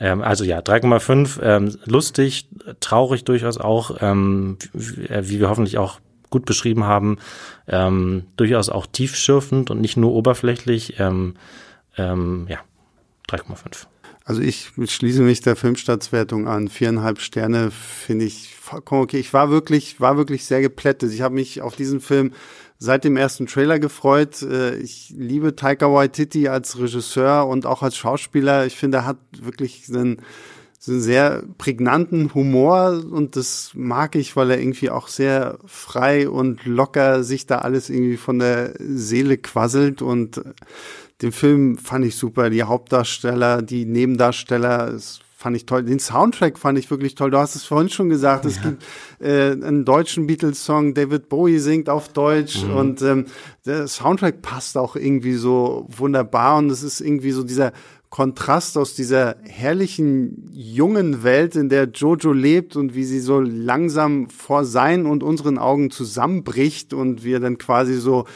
[0.00, 2.48] Ähm, also ja, 3,5, ähm, lustig,
[2.80, 5.98] traurig durchaus auch, ähm, wie, äh, wie wir hoffentlich auch
[6.30, 7.18] gut beschrieben haben,
[7.68, 10.98] ähm, durchaus auch tiefschürfend und nicht nur oberflächlich.
[10.98, 11.34] Ähm,
[11.96, 12.58] ähm, ja,
[13.28, 13.86] 3,5.
[14.24, 16.68] Also ich schließe mich der Filmstaatswertung an.
[16.68, 19.18] Viereinhalb Sterne finde ich vollkommen okay.
[19.18, 21.12] Ich war wirklich, war wirklich sehr geplättet.
[21.12, 22.32] Ich habe mich auf diesen Film
[22.78, 24.42] seit dem ersten Trailer gefreut.
[24.42, 28.66] Äh, ich liebe Taika Waititi als Regisseur und auch als Schauspieler.
[28.66, 30.18] Ich finde, er hat wirklich einen,
[30.86, 36.64] einen sehr prägnanten Humor und das mag ich, weil er irgendwie auch sehr frei und
[36.64, 40.40] locker sich da alles irgendwie von der Seele quasselt und
[41.22, 42.50] den Film fand ich super.
[42.50, 45.82] Die Hauptdarsteller, die Nebendarsteller, es fand ich toll.
[45.82, 47.30] Den Soundtrack fand ich wirklich toll.
[47.30, 48.44] Du hast es vorhin schon gesagt.
[48.44, 48.50] Ja.
[48.50, 48.82] Es gibt
[49.20, 50.94] äh, einen deutschen Beatles-Song.
[50.94, 52.76] David Bowie singt auf Deutsch mhm.
[52.76, 53.26] und ähm,
[53.66, 57.72] der Soundtrack passt auch irgendwie so wunderbar und es ist irgendwie so dieser
[58.08, 64.28] Kontrast aus dieser herrlichen jungen Welt, in der Jojo lebt und wie sie so langsam
[64.28, 68.26] vor seinen und unseren Augen zusammenbricht und wir dann quasi so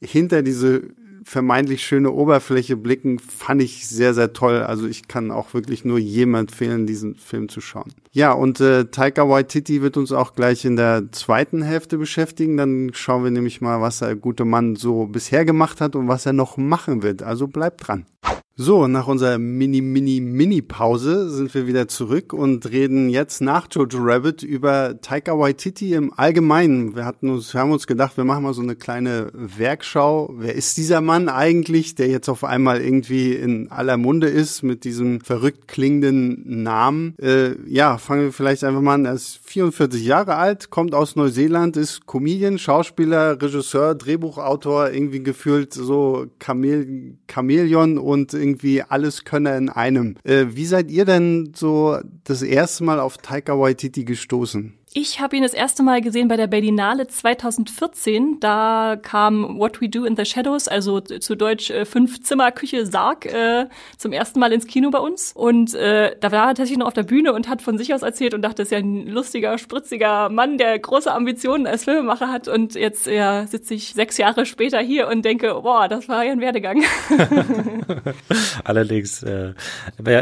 [0.00, 0.82] hinter diese
[1.24, 4.62] vermeintlich schöne Oberfläche blicken, fand ich sehr, sehr toll.
[4.62, 7.92] Also ich kann auch wirklich nur jedem empfehlen, diesen Film zu schauen.
[8.14, 12.58] Ja, und äh, Taika Waititi wird uns auch gleich in der zweiten Hälfte beschäftigen.
[12.58, 16.26] Dann schauen wir nämlich mal, was der gute Mann so bisher gemacht hat und was
[16.26, 17.22] er noch machen wird.
[17.22, 18.04] Also bleibt dran.
[18.54, 25.00] So, nach unserer Mini-Mini-Mini-Pause sind wir wieder zurück und reden jetzt nach Jojo Rabbit über
[25.00, 26.94] Taika Waititi im Allgemeinen.
[26.94, 30.34] Wir hatten uns, wir haben uns gedacht, wir machen mal so eine kleine Werkschau.
[30.36, 34.84] Wer ist dieser Mann eigentlich, der jetzt auf einmal irgendwie in aller Munde ist mit
[34.84, 37.14] diesem verrückt klingenden Namen?
[37.22, 39.04] Äh, ja, fangen wir vielleicht einfach mal an.
[39.04, 45.72] Er ist 44 Jahre alt, kommt aus Neuseeland, ist Comedian, Schauspieler, Regisseur, Drehbuchautor, irgendwie gefühlt
[45.72, 50.16] so Chamel Chamäleon und irgendwie alles könne in einem.
[50.24, 54.74] Äh, wie seid ihr denn so das erste Mal auf Taika Waititi gestoßen?
[54.94, 58.40] Ich habe ihn das erste Mal gesehen bei der Berlinale 2014.
[58.40, 62.84] Da kam What We Do in the Shadows, also zu Deutsch äh, Fünf Zimmer Küche
[62.84, 65.32] Sarg, äh, zum ersten Mal ins Kino bei uns.
[65.34, 68.02] Und äh, da war er tatsächlich noch auf der Bühne und hat von sich aus
[68.02, 72.28] erzählt und dachte, das ist ja ein lustiger, spritziger Mann, der große Ambitionen als Filmemacher
[72.28, 72.48] hat.
[72.48, 76.32] Und jetzt ja, sitze ich sechs Jahre später hier und denke, boah, das war ja
[76.32, 76.84] ein Werdegang.
[78.64, 79.54] Allerdings, äh,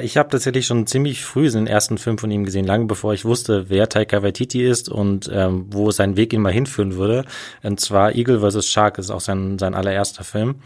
[0.05, 3.25] ich habe tatsächlich schon ziemlich früh den ersten Film von ihm gesehen, lange bevor ich
[3.25, 7.25] wusste, wer Taika Waititi ist und ähm, wo sein Weg ihn mal hinführen würde.
[7.63, 8.71] Und zwar Eagle vs.
[8.71, 10.57] Shark ist auch sein, sein allererster Film.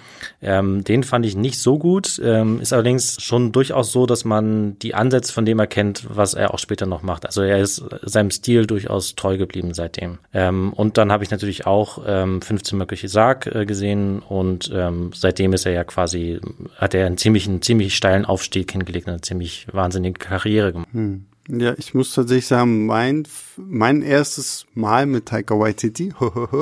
[0.43, 4.79] Ähm, den fand ich nicht so gut, ähm, ist allerdings schon durchaus so, dass man
[4.79, 7.27] die Ansätze von dem erkennt, was er auch später noch macht.
[7.27, 10.19] Also er ist seinem Stil durchaus treu geblieben seitdem.
[10.33, 15.11] Ähm, und dann habe ich natürlich auch ähm, 15 Mögliche Sarg äh, gesehen und ähm,
[15.15, 16.41] seitdem ist er ja quasi,
[16.77, 20.89] hat er einen ziemlich, einen ziemlich steilen Aufstieg hingelegt, eine ziemlich wahnsinnige Karriere gemacht.
[20.93, 21.27] Hm.
[21.49, 23.25] Ja, ich muss tatsächlich sagen, mein,
[23.57, 26.15] mein erstes Mal mit Taika Waititi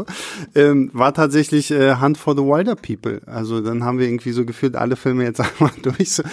[0.56, 3.20] ähm, war tatsächlich äh, Hunt for the Wilder People.
[3.26, 6.10] Also dann haben wir irgendwie so gefühlt alle Filme jetzt einmal durch.
[6.14, 6.24] So,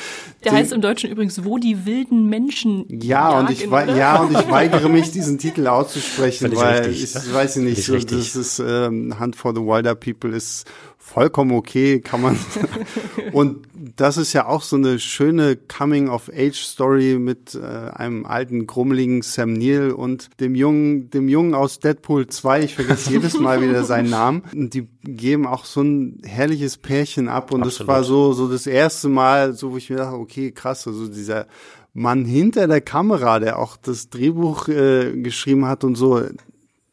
[0.44, 3.96] Der heißt im Deutschen übrigens, wo die wilden Menschen Ja, jagen, und ich oder?
[3.96, 7.16] ja und ich weigere mich, diesen Titel auszusprechen, weil richtig.
[7.16, 10.66] ich weiß nicht, so, das ist ähm, Hunt for the Wilder People ist
[11.10, 12.38] vollkommen okay, kann man.
[13.34, 19.54] und das ist ja auch so eine schöne Coming-of-Age-Story mit äh, einem alten, grummeligen Sam
[19.54, 22.64] Neill und dem Jungen, dem Jungen aus Deadpool 2.
[22.64, 24.44] Ich vergesse jedes Mal wieder seinen Namen.
[24.54, 27.52] Und die geben auch so ein herrliches Pärchen ab.
[27.52, 27.80] Und Absolut.
[27.80, 31.08] das war so, so das erste Mal, so wo ich mir dachte, okay, krass, also
[31.08, 31.48] dieser
[31.94, 36.22] Mann hinter der Kamera, der auch das Drehbuch äh, geschrieben hat und so,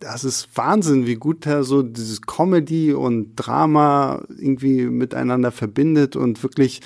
[0.06, 6.44] das ist Wahnsinn, wie gut er so dieses Comedy und Drama irgendwie miteinander verbindet und
[6.44, 6.80] wirklich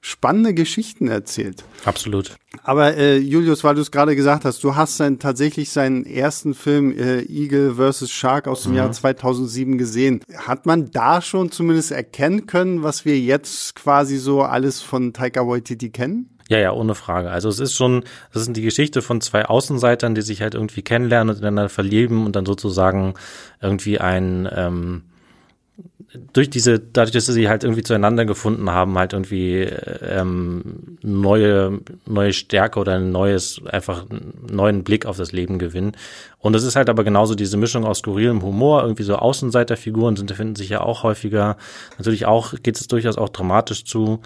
[0.00, 1.64] spannende Geschichten erzählt.
[1.84, 2.34] Absolut.
[2.64, 6.54] Aber äh, Julius, weil du es gerade gesagt hast, du hast sein, tatsächlich seinen ersten
[6.54, 8.10] Film äh, Eagle vs.
[8.10, 8.78] Shark aus dem mhm.
[8.78, 10.20] Jahr 2007 gesehen.
[10.36, 15.46] Hat man da schon zumindest erkennen können, was wir jetzt quasi so alles von Taika
[15.46, 16.35] Waititi kennen?
[16.48, 17.30] Ja, ja, ohne Frage.
[17.30, 20.82] Also es ist schon, das ist die Geschichte von zwei Außenseitern, die sich halt irgendwie
[20.82, 23.14] kennenlernen und ineinander verlieben und dann sozusagen
[23.60, 25.02] irgendwie ein ähm,
[26.32, 32.32] durch diese, dadurch, dass sie halt irgendwie zueinander gefunden haben, halt irgendwie ähm, neue, neue
[32.32, 35.92] Stärke oder ein neues, einfach einen neuen Blick auf das Leben gewinnen.
[36.38, 40.30] Und es ist halt aber genauso diese Mischung aus skurrilem Humor, irgendwie so Außenseiterfiguren sind,
[40.32, 41.56] finden sich ja auch häufiger.
[41.98, 44.20] Natürlich auch, geht es durchaus auch dramatisch zu.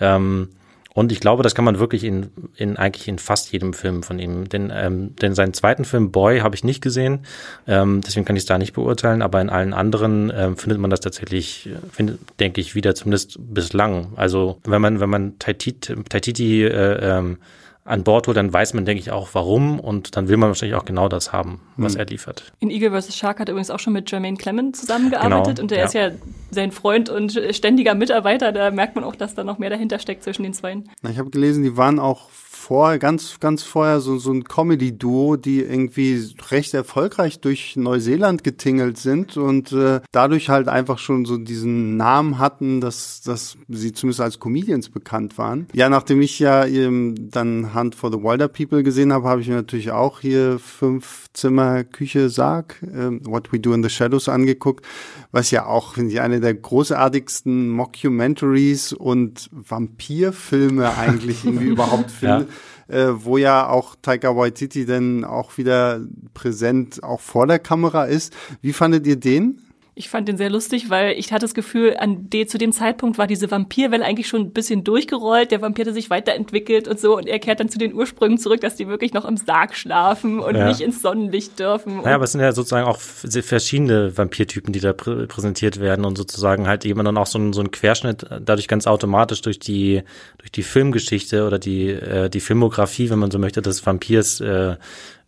[0.00, 0.48] Ähm,
[0.94, 4.18] und ich glaube, das kann man wirklich in, in eigentlich in fast jedem Film von
[4.18, 4.48] ihm.
[4.48, 7.20] Denn, ähm, denn seinen zweiten Film Boy habe ich nicht gesehen,
[7.66, 9.22] ähm, deswegen kann ich es da nicht beurteilen.
[9.22, 14.12] Aber in allen anderen ähm, findet man das tatsächlich, findet, denke ich, wieder zumindest bislang.
[14.16, 17.38] Also wenn man wenn man Taititi, Taititi äh, ähm,
[17.84, 20.76] an Bord holt, dann weiß man, denke ich, auch warum und dann will man wahrscheinlich
[20.76, 22.00] auch genau das haben, was hm.
[22.00, 22.52] er liefert.
[22.60, 23.16] In Eagle vs.
[23.16, 25.84] Shark hat er übrigens auch schon mit Jermaine Clement zusammengearbeitet genau, und der ja.
[25.84, 26.10] ist ja
[26.54, 30.22] sein Freund und ständiger Mitarbeiter, da merkt man auch, dass da noch mehr dahinter steckt
[30.22, 30.88] zwischen den Zweien.
[31.08, 32.28] Ich habe gelesen, die waren auch
[32.62, 38.98] vorher, ganz, ganz vorher so, so ein Comedy-Duo, die irgendwie recht erfolgreich durch Neuseeland getingelt
[38.98, 44.20] sind und äh, dadurch halt einfach schon so diesen Namen hatten, dass, dass sie zumindest
[44.20, 45.66] als Comedians bekannt waren.
[45.74, 49.48] Ja, nachdem ich ja eben dann Hunt for the Wilder People gesehen habe, habe ich
[49.48, 54.28] mir natürlich auch hier fünf Zimmer, Küche, Sarg, äh, What We Do in the Shadows
[54.28, 54.86] angeguckt,
[55.32, 62.46] was ja auch, finde ich, eine der großartigsten Mockumentaries und Vampirfilme eigentlich irgendwie überhaupt finde.
[62.46, 62.46] Ja
[62.88, 66.00] äh, wo ja auch Taika Waititi dann auch wieder
[66.34, 68.34] präsent auch vor der Kamera ist.
[68.60, 69.62] Wie fandet ihr den?
[69.94, 73.18] Ich fand den sehr lustig, weil ich hatte das Gefühl, an de, zu dem Zeitpunkt
[73.18, 75.50] war diese Vampirwelle eigentlich schon ein bisschen durchgerollt.
[75.50, 78.62] Der Vampir hatte sich weiterentwickelt und so und er kehrt dann zu den Ursprüngen zurück,
[78.62, 80.66] dass die wirklich noch im Sarg schlafen und ja.
[80.66, 81.98] nicht ins Sonnenlicht dürfen.
[81.98, 86.16] Naja, aber es sind ja sozusagen auch verschiedene Vampirtypen, die da prä präsentiert werden und
[86.16, 90.04] sozusagen halt eben dann auch so ein, so ein Querschnitt dadurch ganz automatisch durch die
[90.38, 94.76] durch die Filmgeschichte oder die äh, die Filmografie, wenn man so möchte, des Vampirs äh,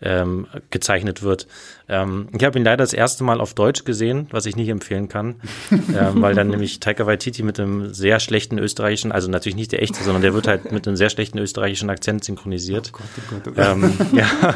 [0.01, 1.47] ähm, gezeichnet wird.
[1.89, 5.09] Ähm, ich habe ihn leider das erste Mal auf Deutsch gesehen, was ich nicht empfehlen
[5.09, 5.37] kann,
[5.71, 9.83] ähm, weil dann nämlich Taika Waititi mit einem sehr schlechten österreichischen, also natürlich nicht der
[9.83, 12.93] echte, sondern der wird halt mit einem sehr schlechten österreichischen Akzent synchronisiert.
[12.95, 13.67] Oh Gott, oh Gott, oh Gott.
[13.67, 14.55] Ähm, ja,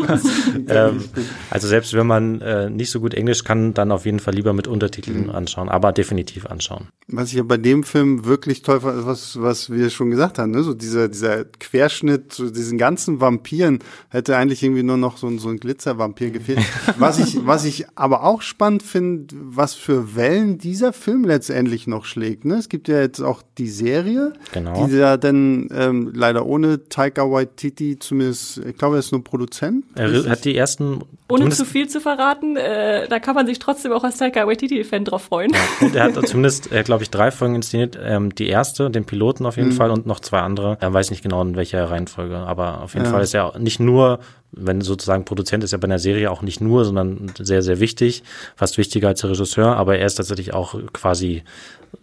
[0.88, 1.04] ähm,
[1.50, 4.52] also selbst wenn man äh, nicht so gut Englisch kann, dann auf jeden Fall lieber
[4.52, 5.30] mit Untertiteln mhm.
[5.30, 6.88] anschauen, aber definitiv anschauen.
[7.08, 10.52] Was ich ja bei dem Film wirklich toll fand, was, was wir schon gesagt haben,
[10.52, 10.62] ne?
[10.62, 15.38] so dieser, dieser Querschnitt zu diesen ganzen Vampiren hätte eigentlich irgendwie nur noch so ein,
[15.38, 16.60] so ein Glitzervampir gefehlt.
[16.98, 22.04] was ich, was ich aber auch spannend finde, was für Wellen dieser Film letztendlich noch
[22.04, 22.44] schlägt.
[22.44, 22.54] Ne?
[22.54, 24.86] Es gibt ja jetzt auch die Serie, genau.
[24.86, 29.84] die ja dann ähm, leider ohne Taika Waititi zumindest, ich glaube, er ist nur Produzent.
[29.94, 33.92] Er hat die ersten ohne zu viel zu verraten, äh, da kann man sich trotzdem
[33.92, 35.52] auch als Taika Waititi-Fan drauf freuen.
[35.52, 37.98] Ja, und er hat zumindest, äh, glaube ich, drei Folgen inszeniert.
[38.02, 39.74] Ähm, die erste, den Piloten auf jeden mhm.
[39.74, 40.78] Fall und noch zwei andere.
[40.80, 43.12] Er weiß nicht genau in welcher Reihenfolge, aber auf jeden ja.
[43.12, 44.20] Fall ist er nicht nur
[44.52, 48.22] wenn sozusagen Produzent ist ja bei einer Serie auch nicht nur, sondern sehr, sehr wichtig,
[48.56, 51.42] fast wichtiger als der Regisseur, aber er ist tatsächlich auch quasi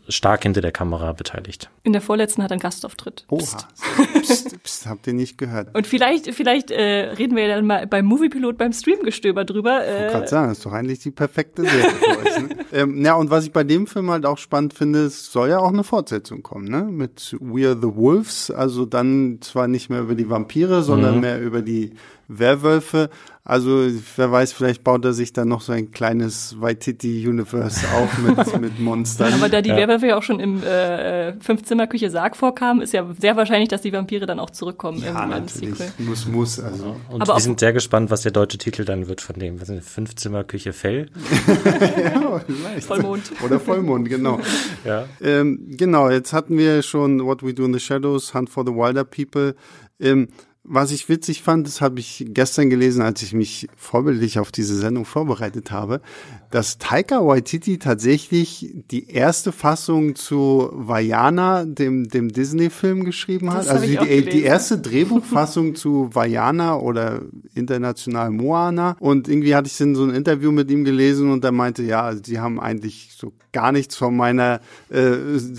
[0.10, 1.70] stark hinter der Kamera beteiligt.
[1.84, 3.26] In der vorletzten hat er einen Gastauftritt.
[3.30, 3.40] Oha.
[3.40, 3.68] Psst,
[4.22, 4.55] psst,
[4.88, 5.76] habt ihr nicht gehört.
[5.76, 9.86] Und vielleicht, vielleicht äh, reden wir ja dann mal beim Moviepilot beim Streamgestöber drüber.
[9.86, 12.40] Äh, ich kann sagen, das ist doch eigentlich die perfekte Serie für euch.
[12.40, 12.50] Ne?
[12.76, 15.60] Ähm, ja, und was ich bei dem Film halt auch spannend finde, es soll ja
[15.60, 16.84] auch eine Fortsetzung kommen, ne?
[16.84, 21.22] Mit We Are the Wolves, also dann zwar nicht mehr über die Vampire, sondern mhm.
[21.22, 21.94] mehr über die
[22.28, 23.10] Werwölfe.
[23.48, 28.60] Also wer weiß, vielleicht baut er sich dann noch so ein kleines Waititi-Universe auf mit,
[28.60, 29.34] mit Monstern.
[29.34, 29.78] Aber da die ja.
[29.78, 33.94] Werwölfe ja auch schon im äh, Fünfzimmerküche Sarg vorkamen, ist ja sehr wahrscheinlich, dass die
[33.94, 35.92] Vampire dann auch zurückkommen ja, im, im Sequel.
[36.00, 36.60] Muss, muss.
[36.60, 36.96] Also.
[37.08, 39.62] Und Aber wir sind sehr gespannt, was der deutsche Titel dann wird von dem.
[39.62, 41.12] Was ist Fünfzimmerküche Fell?
[42.04, 42.88] ja, vielleicht.
[42.88, 43.32] Vollmond.
[43.46, 44.40] Oder Vollmond, genau.
[44.86, 45.06] ja.
[45.22, 48.74] Ähm, genau, jetzt hatten wir schon What We Do in the Shadows, Hunt for the
[48.74, 49.54] Wilder People.
[50.00, 50.30] Ähm,
[50.68, 54.76] was ich witzig fand, das habe ich gestern gelesen, als ich mich vorbildlich auf diese
[54.76, 56.02] Sendung vorbereitet habe,
[56.50, 63.68] dass Taika Waititi tatsächlich die erste Fassung zu Vajana, dem, dem Disney-Film, geschrieben hat.
[63.68, 67.22] Also die, die erste Drehbuchfassung zu Vajana oder
[67.54, 68.96] international Moana.
[69.00, 72.02] Und irgendwie hatte ich in so ein Interview mit ihm gelesen und er meinte, ja,
[72.02, 75.14] also die haben eigentlich so gar nichts von meiner, äh,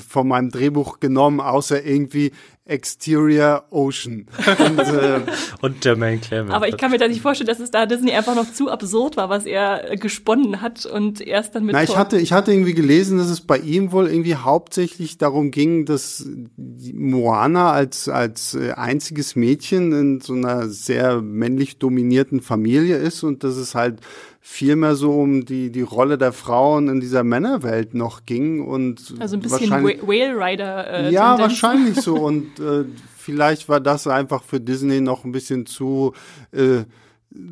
[0.07, 2.33] von meinem Drehbuch genommen, außer irgendwie
[2.67, 4.27] Exterior Ocean.
[4.59, 5.21] Und, äh,
[5.63, 6.53] und Jermaine Clement.
[6.53, 9.17] Aber ich kann mir da nicht vorstellen, dass es da Disney einfach noch zu absurd
[9.17, 11.75] war, was er äh, gesponnen hat und erst dann mit.
[11.75, 15.53] Na, ich hatte, ich hatte irgendwie gelesen, dass es bei ihm wohl irgendwie hauptsächlich darum
[15.53, 22.97] ging, dass Moana als, als äh, einziges Mädchen in so einer sehr männlich dominierten Familie
[22.97, 24.01] ist und dass es halt
[24.49, 29.37] vielmehr so um die, die Rolle der Frauen in dieser Männerwelt noch ging und also
[29.37, 30.87] ein bisschen Whale Rider.
[30.89, 31.41] Äh, ja, Tendenz.
[31.41, 32.85] wahrscheinlich so und äh,
[33.19, 36.13] vielleicht war das einfach für Disney noch ein bisschen zu
[36.53, 36.85] äh,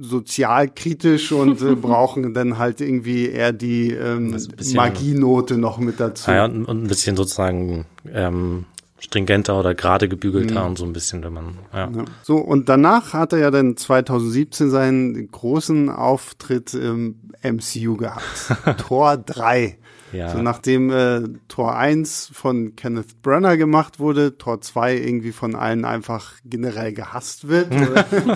[0.01, 4.39] sozialkritisch und äh, brauchen dann halt irgendwie eher die ähm,
[4.75, 6.31] Magienote noch mit dazu.
[6.31, 8.67] Ja, und, und ein bisschen sozusagen ähm,
[9.05, 10.67] stringenter oder gerade gebügelter mhm.
[10.67, 11.91] und so ein bisschen, wenn man, ja.
[11.91, 12.05] ja.
[12.23, 18.79] So, und danach hat er ja dann 2017 seinen großen Auftritt im MCU gehabt.
[18.79, 19.79] Tor 3.
[20.15, 20.31] Ja.
[20.31, 25.85] So nachdem äh, Tor 1 von Kenneth Brenner gemacht wurde, Tor 2 irgendwie von allen
[25.85, 27.73] einfach generell gehasst wird,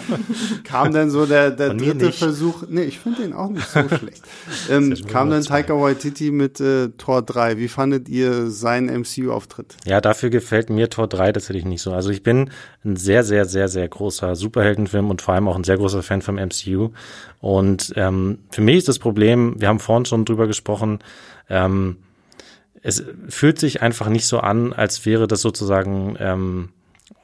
[0.64, 2.64] kam dann so der, der dritte Versuch.
[2.68, 4.22] Nee, ich finde den auch nicht so schlecht.
[4.68, 7.58] Ähm, kam dann Taika Waititi mit äh, Tor 3.
[7.58, 9.76] Wie fandet ihr seinen MCU-Auftritt?
[9.84, 11.92] Ja, dafür gefällt mir Tor 3 tatsächlich nicht so.
[11.92, 12.50] Also ich bin
[12.84, 16.22] ein sehr, sehr, sehr, sehr großer Superheldenfilm und vor allem auch ein sehr großer Fan
[16.22, 16.90] vom MCU.
[17.40, 20.98] Und ähm, für mich ist das Problem, wir haben vorhin schon drüber gesprochen,
[21.48, 21.96] ähm,
[22.82, 26.68] es fühlt sich einfach nicht so an, als wäre das sozusagen, ähm,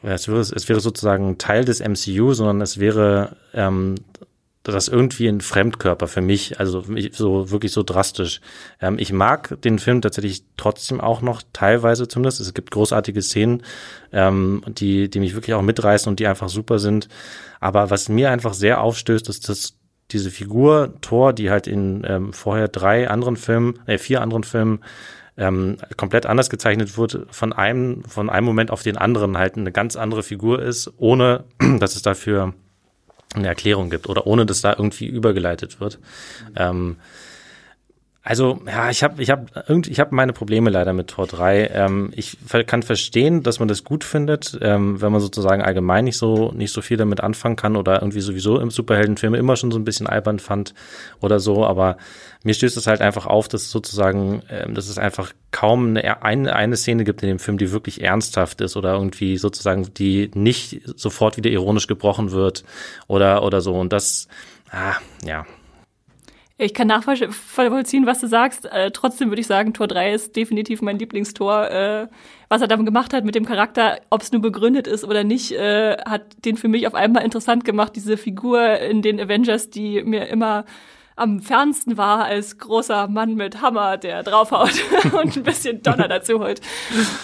[0.03, 3.95] es, wäre, es wäre sozusagen Teil des MCU, sondern es wäre ähm,
[4.73, 8.41] das irgendwie ein Fremdkörper für mich, also so wirklich so drastisch.
[8.81, 12.41] Ähm, ich mag den Film tatsächlich trotzdem auch noch teilweise zumindest.
[12.41, 13.63] Es gibt großartige Szenen,
[14.11, 17.09] ähm, die, die mich wirklich auch mitreißen und die einfach super sind.
[17.61, 19.77] Aber was mir einfach sehr aufstößt, ist, dass
[20.14, 24.81] diese Figur Thor, die halt in ähm, vorher drei anderen Filmen, äh, vier anderen Filmen
[25.37, 29.72] ähm, komplett anders gezeichnet wird, von einem, von einem Moment auf den anderen halt eine
[29.72, 31.44] ganz andere Figur ist, ohne
[31.81, 32.55] dass es dafür
[33.35, 35.98] eine Erklärung gibt oder ohne dass da irgendwie übergeleitet wird.
[36.57, 36.96] Ähm,
[38.27, 41.69] also, ja, ich habe ich hab ich hab meine Probleme leider mit Tor 3.
[41.75, 46.17] Ähm, ich kann verstehen, dass man das gut findet, ähm, wenn man sozusagen allgemein nicht
[46.17, 49.79] so, nicht so viel damit anfangen kann oder irgendwie sowieso im Superheldenfilm immer schon so
[49.79, 50.73] ein bisschen albern fand
[51.21, 51.67] oder so.
[51.67, 51.99] Aber
[52.43, 56.57] mir stößt es halt einfach auf, dass sozusagen, ähm, dass es einfach kaum eine, eine,
[56.57, 60.81] eine Szene gibt in dem Film, die wirklich ernsthaft ist oder irgendwie sozusagen, die nicht
[60.97, 62.65] sofort wieder ironisch gebrochen wird
[63.07, 63.75] oder, oder so.
[63.75, 64.29] Und das,
[64.71, 65.45] ah, ja,
[66.57, 68.67] ich kann nachvollziehen, was du sagst.
[68.67, 71.69] Äh, trotzdem würde ich sagen, Tor 3 ist definitiv mein Lieblingstor.
[71.69, 72.09] Äh,
[72.49, 75.51] was er dann gemacht hat mit dem Charakter, ob es nur begründet ist oder nicht,
[75.51, 77.97] äh, hat den für mich auf einmal interessant gemacht.
[77.97, 80.64] Diese Figur in den Avengers, die mir immer
[81.16, 84.72] am fernsten war als großer Mann mit Hammer, der draufhaut
[85.12, 86.61] und ein bisschen Donner dazu holt.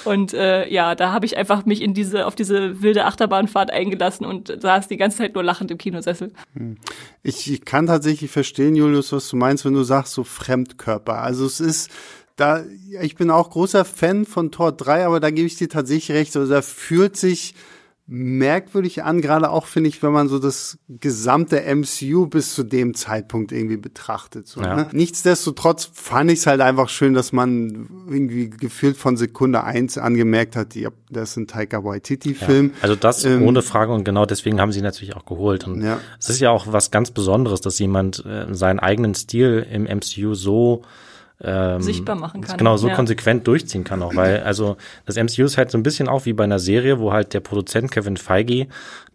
[0.04, 4.24] Und äh, ja, da habe ich einfach mich in diese auf diese wilde Achterbahnfahrt eingelassen
[4.24, 6.32] und saß die ganze Zeit nur lachend im Kinosessel.
[6.54, 6.76] Hm.
[7.22, 11.18] Ich, ich kann tatsächlich verstehen, Julius, was du meinst, wenn du sagst so Fremdkörper.
[11.18, 11.90] Also es ist
[12.36, 12.64] da,
[13.02, 16.36] ich bin auch großer Fan von Tor 3, aber da gebe ich dir tatsächlich recht.
[16.36, 17.54] Also da fühlt sich
[18.12, 22.94] merkwürdig an, gerade auch finde ich, wenn man so das gesamte MCU bis zu dem
[22.94, 24.48] Zeitpunkt irgendwie betrachtet.
[24.48, 24.74] So, ja.
[24.74, 24.88] ne?
[24.90, 30.56] Nichtsdestotrotz fand ich es halt einfach schön, dass man irgendwie gefühlt von Sekunde eins angemerkt
[30.56, 32.72] hat, ja, das ist ein Taika Waititi-Film.
[32.74, 32.82] Ja.
[32.82, 35.68] Also das ähm, ohne Frage und genau deswegen haben sie natürlich auch geholt.
[35.68, 36.00] Und ja.
[36.18, 40.34] es ist ja auch was ganz Besonderes, dass jemand äh, seinen eigenen Stil im MCU
[40.34, 40.82] so
[41.42, 42.58] ähm, sichtbar machen kann.
[42.58, 42.94] Genau, so ja.
[42.94, 44.76] konsequent durchziehen kann auch, weil also
[45.06, 47.40] das MCU ist halt so ein bisschen auch wie bei einer Serie, wo halt der
[47.40, 48.66] Produzent Kevin Feige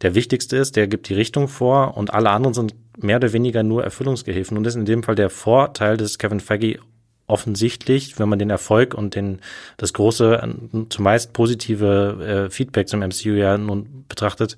[0.01, 3.63] der wichtigste ist, der gibt die Richtung vor und alle anderen sind mehr oder weniger
[3.63, 6.79] nur Erfüllungsgehilfen und das ist in dem Fall der Vorteil des Kevin Feige
[7.27, 9.39] offensichtlich, wenn man den Erfolg und den
[9.77, 10.57] das große
[10.89, 14.57] zumeist positive äh, Feedback zum MCU ja nun betrachtet,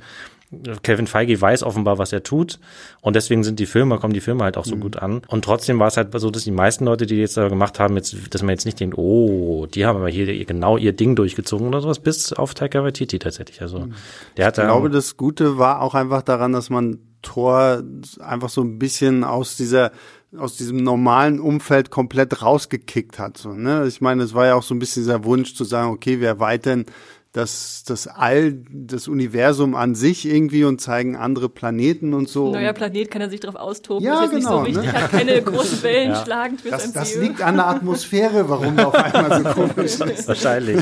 [0.82, 2.60] Kevin Feige weiß offenbar, was er tut.
[3.02, 4.80] Und deswegen sind die Filme, kommen die Filme halt auch so mhm.
[4.80, 5.22] gut an.
[5.28, 7.96] Und trotzdem war es halt so, dass die meisten Leute, die jetzt da gemacht haben,
[7.98, 11.68] jetzt, dass man jetzt nicht denkt, oh, die haben aber hier genau ihr Ding durchgezogen
[11.68, 13.62] oder sowas, bis auf Taika Waititi tatsächlich.
[13.62, 13.94] Also, mhm.
[14.38, 17.84] der hat Ich glaube, das Gute war auch einfach daran, dass man Thor
[18.20, 19.92] einfach so ein bisschen aus dieser
[20.36, 23.38] aus diesem normalen Umfeld komplett rausgekickt hat.
[23.38, 23.86] So, ne?
[23.88, 26.28] Ich meine, es war ja auch so ein bisschen dieser Wunsch zu sagen, okay, wir
[26.28, 26.86] erweitern
[27.34, 32.52] das, das All, das Universum an sich irgendwie und zeigen andere Planeten und so.
[32.52, 34.04] Neuer Planet kann er sich drauf austoben.
[34.04, 35.02] Ja, ist genau, nicht so wichtig, ne?
[35.02, 36.24] hat keine großen Wellen ja.
[36.24, 37.00] schlagend fürs das, MCU.
[37.00, 40.28] Das liegt an der Atmosphäre, warum auf einmal so komisch ist.
[40.28, 40.82] Wahrscheinlich.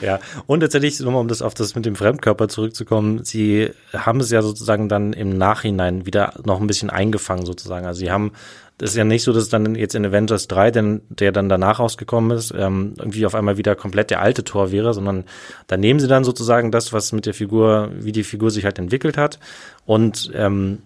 [0.00, 0.18] ja.
[0.46, 4.42] Und tatsächlich, nochmal um das auf das mit dem Fremdkörper zurückzukommen, sie haben es ja
[4.42, 7.86] sozusagen dann im Nachhinein wieder noch ein bisschen eingefangen sozusagen.
[7.86, 8.32] Also sie haben
[8.78, 11.78] das ist ja nicht so, dass dann jetzt in Avengers 3, denn, der dann danach
[11.78, 15.24] rausgekommen ist, ähm, irgendwie auf einmal wieder komplett der alte Tor wäre, sondern
[15.68, 18.78] da nehmen sie dann sozusagen das, was mit der Figur, wie die Figur sich halt
[18.78, 19.38] entwickelt hat
[19.86, 20.78] und ähm,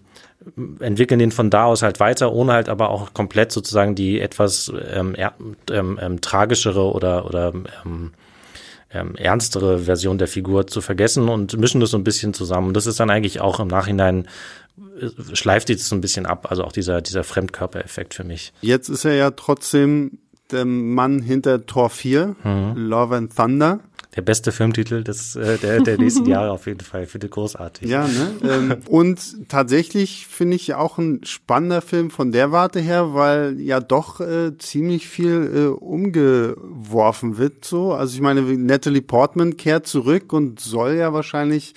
[0.79, 4.71] entwickeln den von da aus halt weiter, ohne halt aber auch komplett sozusagen die etwas
[4.93, 5.15] ähm,
[5.71, 7.53] ähm, ähm, tragischere oder oder
[7.85, 8.11] ähm,
[8.91, 12.69] ähm, ernstere Version der Figur zu vergessen und mischen das so ein bisschen zusammen.
[12.69, 14.27] Und das ist dann eigentlich auch im Nachhinein
[15.33, 18.53] schleift jetzt so ein bisschen ab, also auch dieser, dieser Fremdkörpereffekt für mich.
[18.61, 20.19] Jetzt ist er ja trotzdem
[20.51, 22.73] der Mann hinter Tor 4, mhm.
[22.75, 23.79] Love and Thunder.
[24.15, 27.05] der beste Filmtitel des, äh, der, der nächsten Jahre auf jeden Fall.
[27.05, 27.87] Finde großartig.
[27.87, 28.31] Ja, ne?
[28.43, 33.79] ähm, und tatsächlich finde ich auch ein spannender Film von der Warte her, weil ja
[33.79, 37.65] doch äh, ziemlich viel äh, umgeworfen wird.
[37.65, 41.75] So, also ich meine, Natalie Portman kehrt zurück und soll ja wahrscheinlich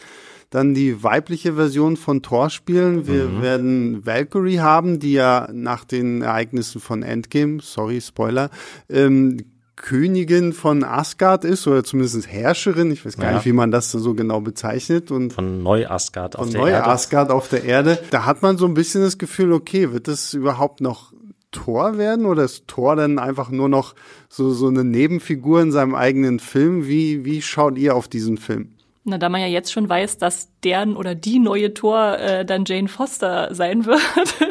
[0.53, 3.07] dann die weibliche Version von Thor spielen.
[3.07, 3.43] Wir mhm.
[3.43, 8.51] werden Valkyrie haben, die ja nach den Ereignissen von Endgame, sorry, Spoiler,
[8.91, 9.38] ähm,
[9.77, 12.93] Königin von Asgard ist oder zumindest Herrscherin.
[12.93, 13.37] Ich weiß gar ja.
[13.37, 15.11] nicht, wie man das so genau bezeichnet.
[15.11, 16.87] Und von Neu-Asgard auf der Neu Erde.
[16.87, 17.99] Neu-Asgard auf der Erde.
[18.11, 21.14] Da hat man so ein bisschen das Gefühl, okay, wird das überhaupt noch
[21.51, 23.95] Thor werden oder ist Thor dann einfach nur noch
[24.29, 26.87] so, so eine Nebenfigur in seinem eigenen Film?
[26.87, 28.74] Wie, wie schaut ihr auf diesen Film?
[29.05, 32.64] Na, da man ja jetzt schon weiß, dass deren oder die neue Tor äh, dann
[32.64, 34.00] Jane Foster sein wird.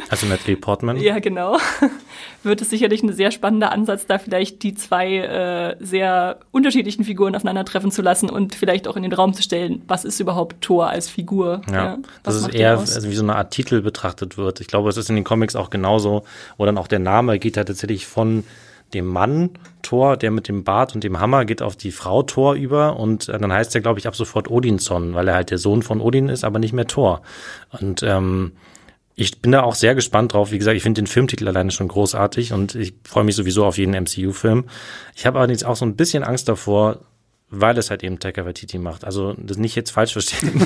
[0.09, 0.97] Also Natalie Portman.
[0.97, 1.57] ja, genau.
[2.43, 7.33] Wird es sicherlich ein sehr spannender Ansatz, da vielleicht die zwei äh, sehr unterschiedlichen Figuren
[7.33, 10.89] aufeinandertreffen zu lassen und vielleicht auch in den Raum zu stellen, was ist überhaupt Tor
[10.89, 11.61] als Figur?
[11.69, 14.59] Ja, ja das ist eher also wie so eine Art Titel betrachtet wird.
[14.59, 16.25] Ich glaube, es ist in den Comics auch genauso,
[16.57, 18.43] wo dann auch der Name geht ja tatsächlich von
[18.93, 22.53] dem Mann Thor, der mit dem Bart und dem Hammer geht auf die Frau Thor
[22.53, 25.57] über und äh, dann heißt er, glaube ich, ab sofort Odinson, weil er halt der
[25.57, 27.21] Sohn von Odin ist, aber nicht mehr Thor.
[27.71, 28.53] Und ähm,
[29.15, 30.51] ich bin da auch sehr gespannt drauf.
[30.51, 33.77] Wie gesagt, ich finde den Filmtitel alleine schon großartig und ich freue mich sowieso auf
[33.77, 34.65] jeden MCU-Film.
[35.15, 36.99] Ich habe allerdings auch so ein bisschen Angst davor,
[37.53, 39.03] weil es halt eben Taika Waititi macht.
[39.03, 40.65] Also das nicht jetzt falsch verstehen.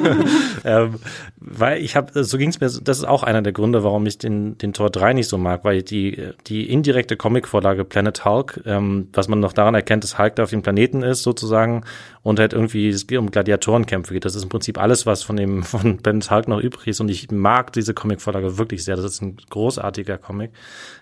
[0.64, 0.94] ähm,
[1.36, 4.16] weil ich habe, so ging es mir, das ist auch einer der Gründe, warum ich
[4.16, 9.08] den, den Tor 3 nicht so mag, weil die, die indirekte Comic-Vorlage Planet Hulk, ähm,
[9.12, 11.84] was man noch daran erkennt, dass Hulk da auf dem Planeten ist sozusagen
[12.22, 14.24] und halt irgendwie es geht um Gladiatorenkämpfe geht.
[14.24, 17.08] Das ist im Prinzip alles, was von dem von Planet Hulk noch übrig ist und
[17.10, 18.94] ich mag diese Comic-Vorlage wirklich sehr.
[18.94, 20.52] Das ist ein großartiger Comic.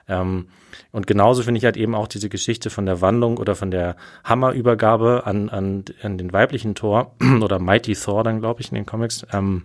[0.09, 0.47] Ähm,
[0.91, 3.97] und genauso finde ich halt eben auch diese Geschichte von der Wandlung oder von der
[4.25, 8.87] Hammerübergabe an, an, an den weiblichen Thor oder Mighty Thor dann, glaube ich, in den
[8.87, 9.27] Comics.
[9.33, 9.65] Ähm,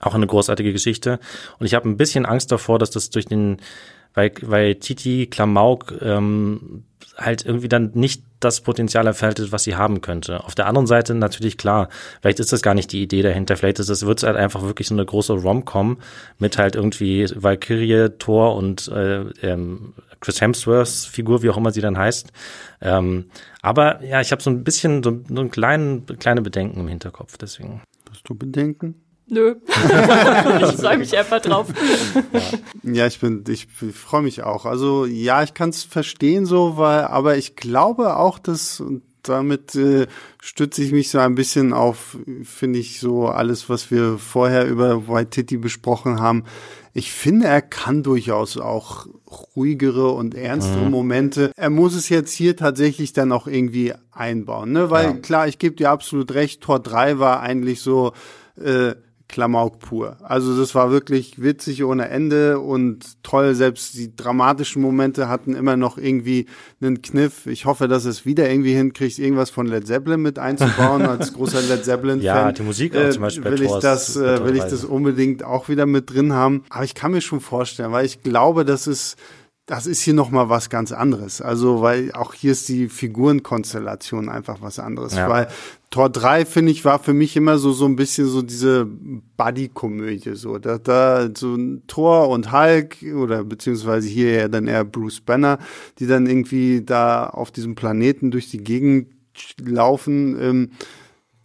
[0.00, 1.20] auch eine großartige Geschichte.
[1.58, 3.58] Und ich habe ein bisschen Angst davor, dass das durch den,
[4.16, 6.82] weil, weil Titi Klamauk ähm,
[7.16, 10.42] halt irgendwie dann nicht das Potenzial erfaltet, was sie haben könnte.
[10.44, 11.88] Auf der anderen Seite natürlich klar,
[12.20, 14.62] vielleicht ist das gar nicht die Idee dahinter, vielleicht ist es, wird es halt einfach
[14.62, 15.98] wirklich so eine große Rom-Com
[16.38, 21.80] mit halt irgendwie Valkyrie, Thor und äh, ähm, Chris Hemsworths Figur, wie auch immer sie
[21.80, 22.32] dann heißt.
[22.80, 23.26] Ähm,
[23.62, 27.36] aber ja, ich habe so ein bisschen so, so einen kleinen, kleine Bedenken im Hinterkopf,
[27.36, 27.82] deswegen.
[28.10, 29.05] Hast du Bedenken?
[29.28, 29.56] Nö.
[29.66, 31.66] ich freue mich einfach drauf.
[32.84, 34.66] Ja, ich bin, ich freue mich auch.
[34.66, 39.74] Also ja, ich kann es verstehen so, weil, aber ich glaube auch, dass und damit
[39.74, 40.06] äh,
[40.40, 45.08] stütze ich mich so ein bisschen auf, finde ich so alles, was wir vorher über
[45.08, 46.44] White Titty besprochen haben.
[46.94, 49.06] Ich finde, er kann durchaus auch
[49.54, 50.90] ruhigere und ernstere mhm.
[50.90, 51.52] Momente.
[51.56, 54.90] Er muss es jetzt hier tatsächlich dann auch irgendwie einbauen, ne?
[54.90, 55.12] Weil ja.
[55.12, 58.12] klar, ich gebe dir absolut recht, Tor 3 war eigentlich so
[58.58, 58.94] äh,
[59.28, 60.16] Klamauk pur.
[60.22, 63.54] Also das war wirklich witzig ohne Ende und toll.
[63.54, 66.46] Selbst die dramatischen Momente hatten immer noch irgendwie
[66.80, 67.46] einen Kniff.
[67.46, 71.02] Ich hoffe, dass es wieder irgendwie hinkriegt, irgendwas von Led Zeppelin mit einzubauen.
[71.06, 74.56] Als großer Led Zeppelin-Fan ja, die Musik auch zum Beispiel will ich das, äh, will
[74.56, 76.64] ich das unbedingt auch wieder mit drin haben.
[76.70, 79.16] Aber ich kann mir schon vorstellen, weil ich glaube, dass es
[79.66, 81.40] das ist hier noch mal was ganz anderes.
[81.40, 85.16] Also, weil auch hier ist die Figurenkonstellation einfach was anderes.
[85.16, 85.28] Ja.
[85.28, 85.48] Weil
[85.90, 88.86] Tor 3, finde ich, war für mich immer so, so ein bisschen so diese
[89.36, 90.58] Buddy-Komödie, so.
[90.58, 95.58] Da, da, so ein Thor und Hulk, oder beziehungsweise hier ja dann eher Bruce Banner,
[95.98, 99.08] die dann irgendwie da auf diesem Planeten durch die Gegend
[99.60, 100.70] laufen, ähm,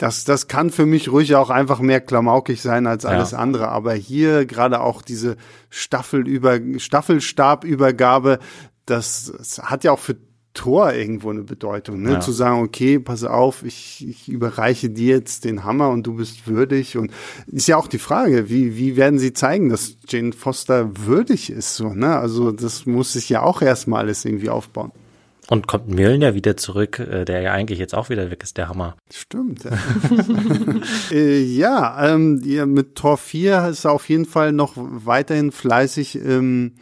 [0.01, 3.37] das, das kann für mich ruhig auch einfach mehr klamaukig sein als alles ja.
[3.37, 3.67] andere.
[3.67, 5.37] Aber hier gerade auch diese
[5.69, 8.39] Staffelüber, Staffelstabübergabe,
[8.87, 10.17] das, das hat ja auch für
[10.55, 12.13] Tor irgendwo eine Bedeutung, ne?
[12.13, 12.19] Ja.
[12.19, 16.47] Zu sagen, okay, pass auf, ich, ich überreiche dir jetzt den Hammer und du bist
[16.47, 16.97] würdig.
[16.97, 17.11] Und
[17.45, 21.75] ist ja auch die Frage, wie, wie werden sie zeigen, dass Jane Foster würdig ist,
[21.75, 22.17] so, ne?
[22.17, 24.91] Also, das muss sich ja auch erstmal alles irgendwie aufbauen.
[25.51, 28.69] Und kommt Milner wieder zurück, äh, der ja eigentlich jetzt auch wieder weg ist, der
[28.69, 28.95] Hammer.
[29.13, 29.65] Stimmt.
[29.65, 29.71] Ja,
[31.11, 32.41] äh, ja ähm,
[32.73, 36.75] mit Tor 4 ist er auf jeden Fall noch weiterhin fleißig ähm,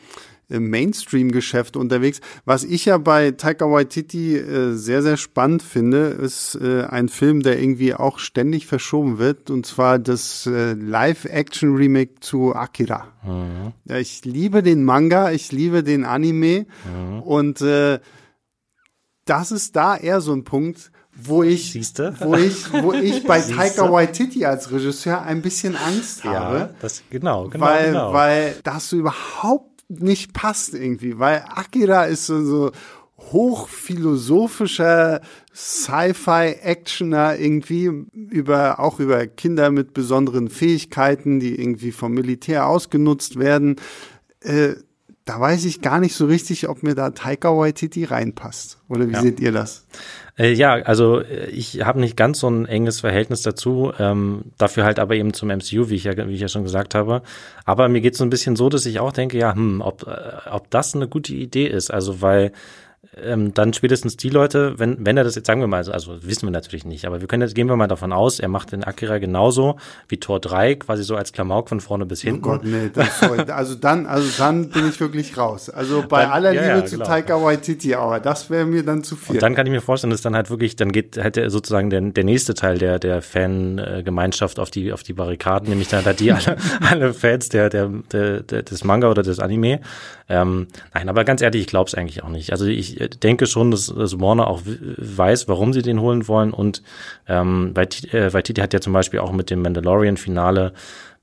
[0.49, 2.21] im Mainstream-Geschäft unterwegs.
[2.45, 7.41] Was ich ja bei Taika Waititi äh, sehr, sehr spannend finde, ist äh, ein Film,
[7.41, 13.07] der irgendwie auch ständig verschoben wird, und zwar das äh, Live-Action-Remake zu Akira.
[13.25, 13.73] Mhm.
[13.85, 17.21] Ja, ich liebe den Manga, ich liebe den Anime mhm.
[17.23, 17.97] und äh,
[19.29, 22.15] das ist da eher so ein Punkt, wo ich, Siehste?
[22.19, 26.57] wo ich, wo ich bei Taika Waititi als Regisseur ein bisschen Angst habe.
[26.57, 28.13] Ja, das, genau, genau, weil, genau.
[28.13, 32.71] Weil das so überhaupt nicht passt irgendwie, weil Akira ist so, so
[33.17, 35.21] hochphilosophischer
[35.53, 43.75] Sci-Fi-Actioner irgendwie über, auch über Kinder mit besonderen Fähigkeiten, die irgendwie vom Militär ausgenutzt werden.
[44.41, 44.75] Äh,
[45.29, 48.79] da weiß ich gar nicht so richtig, ob mir da Taika Waititi reinpasst.
[48.89, 49.21] Oder wie ja.
[49.21, 49.85] seht ihr das?
[50.39, 54.85] Äh, ja, also äh, ich habe nicht ganz so ein enges Verhältnis dazu, ähm, dafür
[54.85, 57.21] halt aber eben zum MCU, wie ich ja, wie ich ja schon gesagt habe.
[57.63, 60.07] Aber mir geht es so ein bisschen so, dass ich auch denke, ja, hm, ob,
[60.07, 61.93] äh, ob das eine gute Idee ist.
[61.93, 62.51] Also weil
[63.17, 66.45] ähm, dann spätestens die Leute, wenn, wenn er das jetzt, sagen wir mal, also, wissen
[66.45, 68.83] wir natürlich nicht, aber wir können jetzt, gehen wir mal davon aus, er macht den
[68.83, 72.45] Akira genauso wie Tor 3, quasi so als Klamauk von vorne bis hinten.
[72.45, 75.69] Oh Gott, nee, das, also dann, also dann bin ich wirklich raus.
[75.69, 77.05] Also bei dann, aller ja, Liebe ja, zu genau.
[77.07, 79.35] Taika Waititi, aber das wäre mir dann zu viel.
[79.35, 82.01] Und dann kann ich mir vorstellen, dass dann halt wirklich, dann geht, hätte sozusagen der,
[82.01, 86.31] der nächste Teil der, der Fangemeinschaft auf die, auf die Barrikaden, nämlich dann halt die
[86.31, 86.57] alle,
[86.89, 89.81] alle Fans der, der, der, der, des Manga oder des Anime.
[90.29, 92.51] Ähm, nein, aber ganz ehrlich, ich glaube es eigentlich auch nicht.
[92.51, 96.51] Also ich denke schon, dass, dass Warner auch weiß, warum sie den holen wollen.
[96.51, 96.83] Und
[97.27, 100.73] ähm, Waititi hat ja zum Beispiel auch mit dem Mandalorian-Finale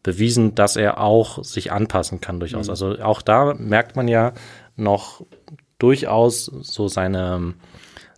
[0.02, 2.66] bewiesen, dass er auch sich anpassen kann durchaus.
[2.66, 2.70] Mhm.
[2.70, 4.32] Also auch da merkt man ja
[4.76, 5.22] noch
[5.78, 7.54] durchaus so seine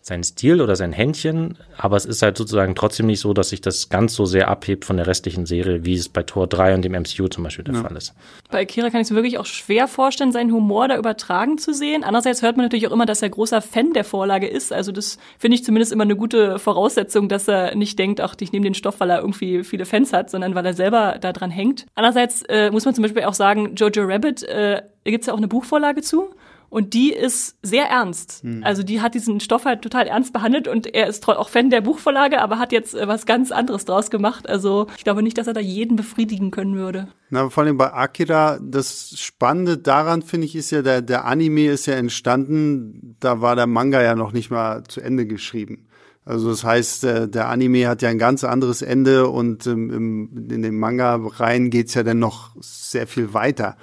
[0.09, 3.61] sein Stil oder sein Händchen, aber es ist halt sozusagen trotzdem nicht so, dass sich
[3.61, 6.82] das ganz so sehr abhebt von der restlichen Serie, wie es bei Tor 3 und
[6.82, 7.82] dem MCU zum Beispiel der ja.
[7.82, 8.14] Fall ist.
[8.50, 11.72] Bei Kira kann ich es mir wirklich auch schwer vorstellen, seinen Humor da übertragen zu
[11.72, 12.02] sehen.
[12.04, 14.72] Andererseits hört man natürlich auch immer, dass er großer Fan der Vorlage ist.
[14.72, 18.52] Also das finde ich zumindest immer eine gute Voraussetzung, dass er nicht denkt, ach, ich
[18.52, 21.50] nehme den Stoff, weil er irgendwie viele Fans hat, sondern weil er selber da dran
[21.50, 21.86] hängt.
[21.94, 25.38] Andererseits äh, muss man zum Beispiel auch sagen, Jojo Rabbit, äh, gibt es ja auch
[25.38, 26.30] eine Buchvorlage zu.
[26.71, 28.43] Und die ist sehr ernst.
[28.43, 28.62] Hm.
[28.62, 31.81] Also die hat diesen Stoff halt total ernst behandelt und er ist auch Fan der
[31.81, 34.49] Buchvorlage, aber hat jetzt äh, was ganz anderes draus gemacht.
[34.49, 37.09] Also ich glaube nicht, dass er da jeden befriedigen können würde.
[37.31, 41.66] Na, vor allem bei Akira, das Spannende daran finde ich ist ja, der, der Anime
[41.66, 45.87] ist ja entstanden, da war der Manga ja noch nicht mal zu Ende geschrieben.
[46.29, 50.51] Also das heißt, der, der Anime hat ja ein ganz anderes Ende und ähm, im,
[50.51, 53.79] in dem Manga rein geht's ja dann noch sehr viel weiter.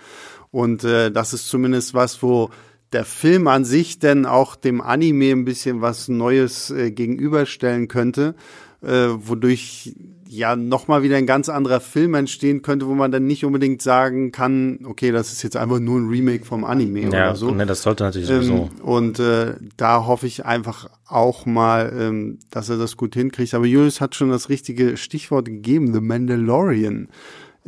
[0.51, 2.51] Und äh, das ist zumindest was, wo
[2.95, 8.35] der Film an sich denn auch dem Anime ein bisschen was Neues äh, gegenüberstellen könnte,
[8.81, 9.93] äh, wodurch
[10.29, 14.31] ja nochmal wieder ein ganz anderer Film entstehen könnte, wo man dann nicht unbedingt sagen
[14.31, 17.51] kann, okay, das ist jetzt einfach nur ein Remake vom Anime ja, oder so.
[17.51, 18.69] Ne, das sollte natürlich sowieso.
[18.73, 23.53] Ähm, und äh, da hoffe ich einfach auch mal, ähm, dass er das gut hinkriegt.
[23.53, 27.09] Aber Julius hat schon das richtige Stichwort gegeben, The Mandalorian.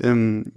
[0.02, 0.54] Ähm,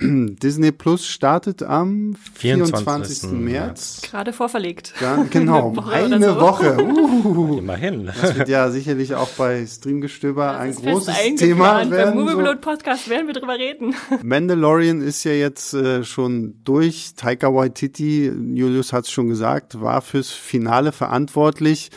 [0.02, 3.20] Disney Plus startet am 24.
[3.20, 3.32] 24.
[3.32, 4.02] März.
[4.02, 4.94] Gerade vorverlegt.
[5.00, 6.40] Ja, genau, Woche eine so.
[6.40, 6.76] Woche.
[7.20, 7.58] Uh.
[7.58, 8.06] Immerhin.
[8.06, 12.14] Das wird ja sicherlich auch bei Streamgestöber ein großes Thema werden.
[12.14, 13.94] Beim Movieblot Podcast werden wir drüber reden.
[14.22, 17.14] Mandalorian ist ja jetzt äh, schon durch.
[17.16, 21.90] Taika Waititi, Julius hat es schon gesagt, war fürs Finale verantwortlich.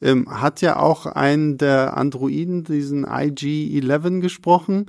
[0.00, 4.86] Ähm, hat ja auch einen der Androiden, diesen IG-11 gesprochen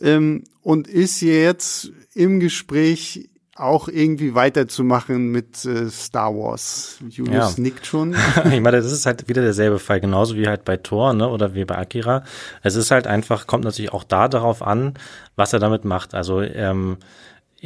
[0.00, 3.28] ähm, und ist jetzt im Gespräch
[3.58, 6.98] auch irgendwie weiterzumachen mit äh, Star Wars.
[7.08, 7.62] Julius ja.
[7.62, 8.14] nickt schon.
[8.44, 11.54] ich meine, das ist halt wieder derselbe Fall, genauso wie halt bei Thor, ne, oder
[11.54, 12.22] wie bei Akira.
[12.62, 14.94] Es ist halt einfach, kommt natürlich auch da darauf an,
[15.36, 16.14] was er damit macht.
[16.14, 16.98] Also ähm,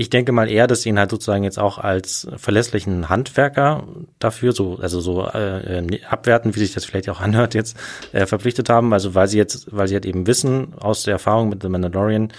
[0.01, 3.86] ich denke mal eher, dass sie ihn halt sozusagen jetzt auch als verlässlichen Handwerker
[4.18, 7.76] dafür, so also so äh, abwerten, wie sich das vielleicht auch anhört, jetzt
[8.12, 8.94] äh, verpflichtet haben.
[8.94, 12.32] Also weil sie jetzt, weil sie halt eben wissen aus der Erfahrung mit The Mandalorian,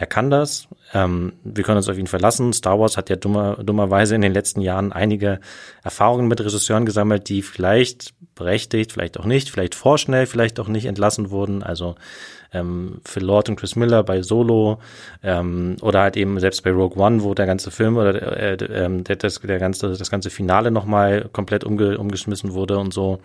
[0.00, 0.66] er kann das.
[0.94, 2.54] Ähm, wir können uns auf ihn verlassen.
[2.54, 5.40] Star Wars hat ja dummer, dummerweise in den letzten Jahren einige
[5.84, 10.86] Erfahrungen mit Regisseuren gesammelt, die vielleicht berechtigt, vielleicht auch nicht, vielleicht vorschnell, vielleicht auch nicht
[10.86, 11.62] entlassen wurden.
[11.62, 11.96] Also
[12.50, 14.78] ähm, Phil Lord und Chris Miller bei Solo
[15.22, 19.02] ähm, oder halt eben selbst bei Rogue One, wo der ganze Film oder äh, äh,
[19.02, 23.20] der, das, der ganze, das ganze Finale nochmal komplett umge, umgeschmissen wurde und so.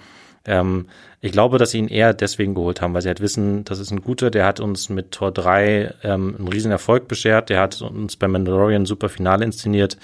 [0.46, 0.88] Ähm,
[1.22, 3.92] ich glaube, dass sie ihn eher deswegen geholt haben, weil sie halt wissen, das ist
[3.92, 7.82] ein guter, der hat uns mit Tor 3 ähm, einen riesen Erfolg beschert, der hat
[7.82, 9.98] uns bei Mandalorian ein super Finale inszeniert.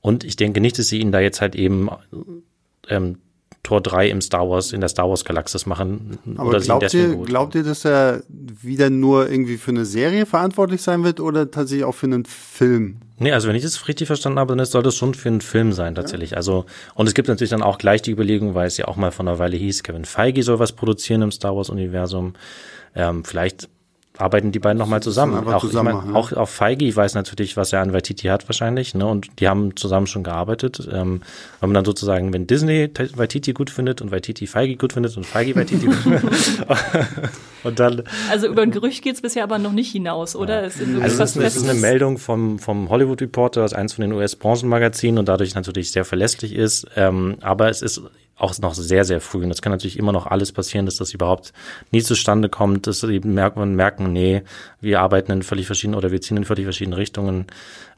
[0.00, 1.88] Und ich denke nicht, dass sie ihn da jetzt halt eben
[2.88, 3.18] ähm,
[3.68, 6.18] Tor 3 im Star Wars, in der Star Wars Galaxis machen.
[6.38, 11.04] Aber glaubt ihr, glaubt ihr, dass er wieder nur irgendwie für eine Serie verantwortlich sein
[11.04, 12.96] wird oder tatsächlich auch für einen Film?
[13.18, 15.74] Nee, also wenn ich das richtig verstanden habe, dann soll das schon für einen Film
[15.74, 16.30] sein, tatsächlich.
[16.30, 16.38] Ja.
[16.38, 16.64] Also,
[16.94, 19.28] und es gibt natürlich dann auch gleich die Überlegung, weil es ja auch mal von
[19.28, 22.32] einer Weile hieß, Kevin Feige soll was produzieren im Star Wars Universum.
[22.94, 23.68] Ähm, vielleicht
[24.18, 25.46] arbeiten die beiden nochmal zusammen.
[25.48, 28.94] Auch, zusammen ich mein, auch, auch Feige weiß natürlich, was er an Waititi hat wahrscheinlich,
[28.94, 29.06] ne?
[29.06, 30.88] Und die haben zusammen schon gearbeitet.
[30.90, 31.22] Ähm,
[31.60, 35.24] wenn man dann sozusagen, wenn Disney Waititi gut findet und Waititi Feige gut findet und
[35.24, 36.24] Feige Waititi gut findet.
[37.64, 38.02] und dann.
[38.30, 40.62] Also über ein Gerücht geht's bisher aber noch nicht hinaus, oder?
[40.62, 40.66] Ja.
[40.66, 43.94] Es ist also es ist, es ist eine Meldung vom, vom Hollywood Reporter, das eins
[43.94, 46.86] von den US-Branchenmagazinen und dadurch natürlich sehr verlässlich ist.
[46.96, 48.02] Ähm, aber es ist
[48.38, 49.42] auch noch sehr, sehr früh.
[49.42, 51.52] Und das kann natürlich immer noch alles passieren, dass das überhaupt
[51.90, 54.42] nie zustande kommt, dass sie merken, merken, nee,
[54.80, 57.46] wir arbeiten in völlig verschiedenen oder wir ziehen in völlig verschiedenen Richtungen.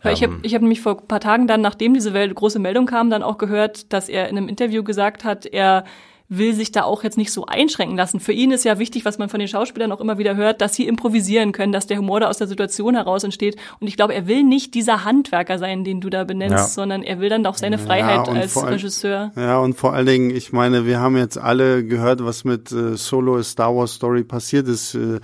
[0.02, 2.86] Weil ich habe ich hab nämlich vor ein paar Tagen dann, nachdem diese große Meldung
[2.86, 5.84] kam, dann auch gehört, dass er in einem Interview gesagt hat, er
[6.30, 8.20] will sich da auch jetzt nicht so einschränken lassen.
[8.20, 10.74] Für ihn ist ja wichtig, was man von den Schauspielern auch immer wieder hört, dass
[10.74, 13.56] sie improvisieren können, dass der Humor da aus der Situation heraus entsteht.
[13.80, 16.64] Und ich glaube, er will nicht dieser Handwerker sein, den du da benennst, ja.
[16.64, 19.32] sondern er will dann auch seine Freiheit ja, als Regisseur.
[19.34, 22.96] Ja, und vor allen Dingen, ich meine, wir haben jetzt alle gehört, was mit äh,
[22.96, 24.94] Solo Star Wars Story passiert ist.
[24.94, 25.18] Äh,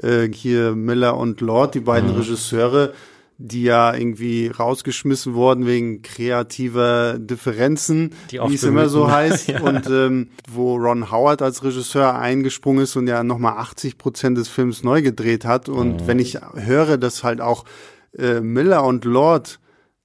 [0.00, 2.20] äh, hier Miller und Lord, die beiden mhm.
[2.20, 2.92] Regisseure,
[3.44, 9.48] die ja irgendwie rausgeschmissen wurden wegen kreativer Differenzen, wie es immer so heißt.
[9.48, 9.60] ja.
[9.60, 14.48] Und ähm, wo Ron Howard als Regisseur eingesprungen ist und ja nochmal 80 Prozent des
[14.48, 15.68] Films neu gedreht hat.
[15.68, 16.06] Und mhm.
[16.06, 17.64] wenn ich höre, dass halt auch
[18.16, 19.58] äh, Miller und Lord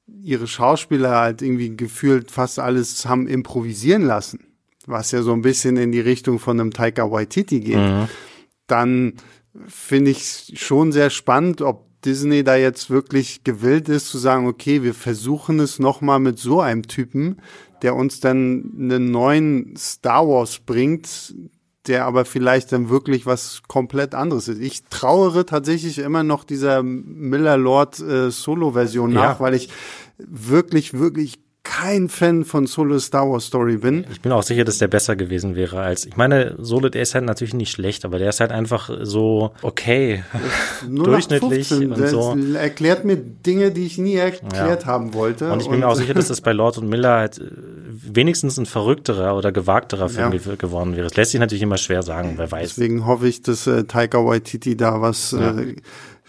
[0.07, 4.47] ihre Schauspieler halt irgendwie gefühlt fast alles haben improvisieren lassen,
[4.87, 8.07] was ja so ein bisschen in die Richtung von einem Taika Waititi geht, mhm.
[8.65, 9.13] dann
[9.67, 14.83] finde ich schon sehr spannend, ob Disney da jetzt wirklich gewillt ist zu sagen, okay,
[14.83, 17.37] wir versuchen es nochmal mit so einem Typen,
[17.81, 21.35] der uns dann einen neuen Star Wars bringt,
[21.87, 24.59] der aber vielleicht dann wirklich was komplett anderes ist.
[24.59, 29.39] Ich trauere tatsächlich immer noch dieser Miller Lord äh, Solo-Version nach, ja.
[29.39, 29.69] weil ich
[30.17, 31.39] wirklich, wirklich
[31.69, 34.05] kein Fan von Solo Star Wars Story bin.
[34.11, 36.05] Ich bin auch sicher, dass der besser gewesen wäre als.
[36.05, 39.51] Ich meine, Solo, der ist halt natürlich nicht schlecht, aber der ist halt einfach so
[39.61, 40.23] okay,
[40.89, 42.37] durchschnittlich 15, und so.
[42.55, 44.87] Erklärt mir Dinge, die ich nie erklärt ja.
[44.87, 45.51] haben wollte.
[45.51, 47.43] Und ich bin mir auch sicher, dass das bei Lord und Miller halt äh,
[47.89, 50.55] wenigstens ein verrückterer oder gewagterer Film ja.
[50.55, 51.07] geworden wäre.
[51.07, 52.75] Es lässt sich natürlich immer schwer sagen, wer weiß.
[52.75, 55.57] Deswegen hoffe ich, dass äh, Taika Waititi da was ja.
[55.57, 55.75] äh,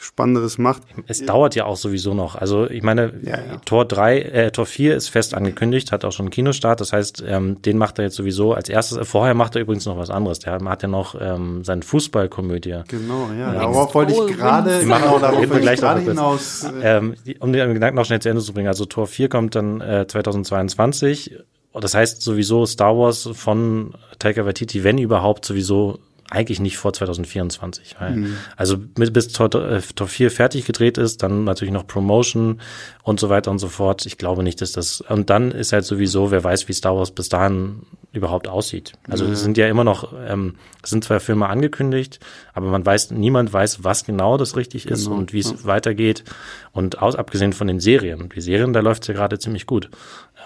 [0.00, 0.82] Spannenderes macht.
[1.08, 2.36] Es dauert ja auch sowieso noch.
[2.36, 3.56] Also ich meine, ja, ja.
[3.64, 6.80] Tor 3, äh, Tor 4 ist fest angekündigt, hat auch schon einen Kinostart.
[6.80, 9.06] Das heißt, ähm, den macht er jetzt sowieso als erstes.
[9.08, 10.38] Vorher macht er übrigens noch was anderes.
[10.38, 12.82] Der hat ja noch ähm, seine Fußballkomödie.
[12.86, 13.54] Genau, ja.
[13.54, 16.64] Ähm, darauf wollte ich gerade genau, darauf wir gleich noch hinaus.
[16.64, 18.68] Äh, ähm, um den Gedanken noch schnell zu Ende zu bringen.
[18.68, 21.38] Also Tor 4 kommt dann äh, 2022.
[21.74, 25.98] Das heißt sowieso Star Wars von Taika Waititi, wenn überhaupt, sowieso
[26.30, 27.96] eigentlich nicht vor 2024.
[27.98, 28.36] Weil, mhm.
[28.56, 32.60] Also bis Tor, äh, Tor 4 fertig gedreht ist, dann natürlich noch Promotion
[33.02, 34.04] und so weiter und so fort.
[34.06, 35.00] Ich glaube nicht, dass das.
[35.00, 38.92] Und dann ist halt sowieso, wer weiß, wie Star Wars bis dahin überhaupt aussieht.
[39.08, 39.32] Also mhm.
[39.32, 42.20] es sind ja immer noch, ähm, es sind zwei Filme angekündigt,
[42.54, 44.94] aber man weiß, niemand weiß, was genau das richtig genau.
[44.94, 45.64] ist und wie es ja.
[45.64, 46.24] weitergeht.
[46.72, 48.28] Und aus, abgesehen von den Serien.
[48.34, 49.90] Die Serien, da läuft es ja gerade ziemlich gut.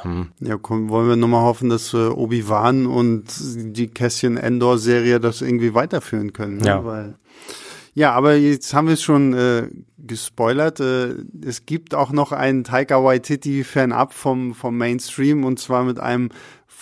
[0.04, 3.24] Ähm, ja, komm, wollen wir nochmal hoffen, dass äh, Obi-Wan und
[3.76, 6.58] die Cassian Endor-Serie das irgendwie weiterführen können.
[6.58, 6.66] Ne?
[6.66, 6.84] Ja.
[6.84, 7.14] Weil,
[7.94, 9.68] ja, aber jetzt haben wir es schon äh,
[9.98, 10.80] gespoilert.
[10.80, 11.14] Äh,
[11.44, 16.30] es gibt auch noch einen Taika Waititi Fan-Up vom, vom Mainstream und zwar mit einem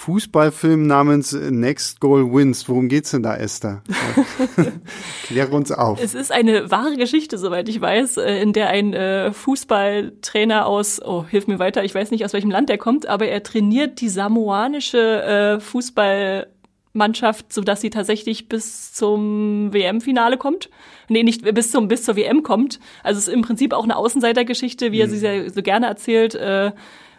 [0.01, 2.67] Fußballfilm namens Next Goal Wins.
[2.71, 3.83] Worum geht's denn da, Esther?
[5.25, 6.03] Klär uns auf.
[6.03, 11.03] Es ist eine wahre Geschichte, soweit ich weiß, äh, in der ein äh, Fußballtrainer aus,
[11.03, 14.01] oh, hilf mir weiter, ich weiß nicht, aus welchem Land er kommt, aber er trainiert
[14.01, 20.71] die samoanische äh, Fußballmannschaft, sodass sie tatsächlich bis zum WM-Finale kommt.
[21.09, 22.81] Nee, nicht bis zum bis zur WM kommt.
[23.03, 25.11] Also es ist im Prinzip auch eine Außenseitergeschichte, wie er mhm.
[25.11, 26.73] sie so gerne erzählt, äh,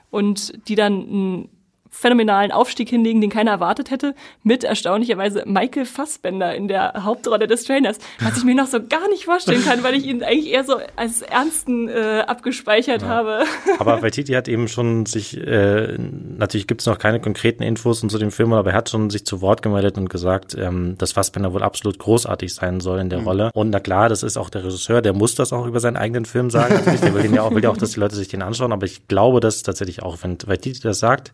[0.10, 1.50] und die dann ein
[1.92, 7.66] phänomenalen Aufstieg hinlegen, den keiner erwartet hätte, mit erstaunlicherweise Michael Fassbender in der Hauptrolle des
[7.66, 10.64] Trainers, was ich mir noch so gar nicht vorstellen kann, weil ich ihn eigentlich eher
[10.64, 13.08] so als Ernsten äh, abgespeichert ja.
[13.10, 13.44] habe.
[13.80, 15.98] Aber Waititi hat eben schon sich, äh,
[16.38, 19.26] natürlich gibt es noch keine konkreten Infos zu dem Film, aber er hat schon sich
[19.26, 23.20] zu Wort gemeldet und gesagt, ähm, dass Fassbender wohl absolut großartig sein soll in der
[23.20, 23.28] mhm.
[23.28, 23.52] Rolle.
[23.54, 26.26] Und na klar, das ist auch der Regisseur, der muss das auch über seinen eigenen
[26.26, 26.74] Film sagen.
[26.74, 28.86] Natürlich, der will, ja auch, will ja auch, dass die Leute sich den anschauen, aber
[28.86, 31.32] ich glaube, dass tatsächlich auch, wenn Waititi das sagt,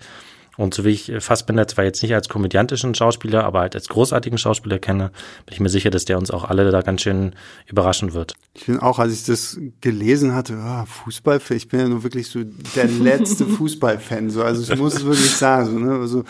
[0.58, 4.38] und so wie ich Fassbinder zwar jetzt nicht als komödiantischen Schauspieler, aber halt als großartigen
[4.38, 5.12] Schauspieler kenne,
[5.46, 7.34] bin ich mir sicher, dass der uns auch alle da ganz schön
[7.68, 8.34] überraschen wird.
[8.54, 12.28] Ich bin auch, als ich das gelesen hatte, oh, Fußballfan, ich bin ja nur wirklich
[12.28, 12.40] so
[12.76, 16.24] der letzte Fußballfan, so, also ich muss es wirklich sagen, so, ne, also,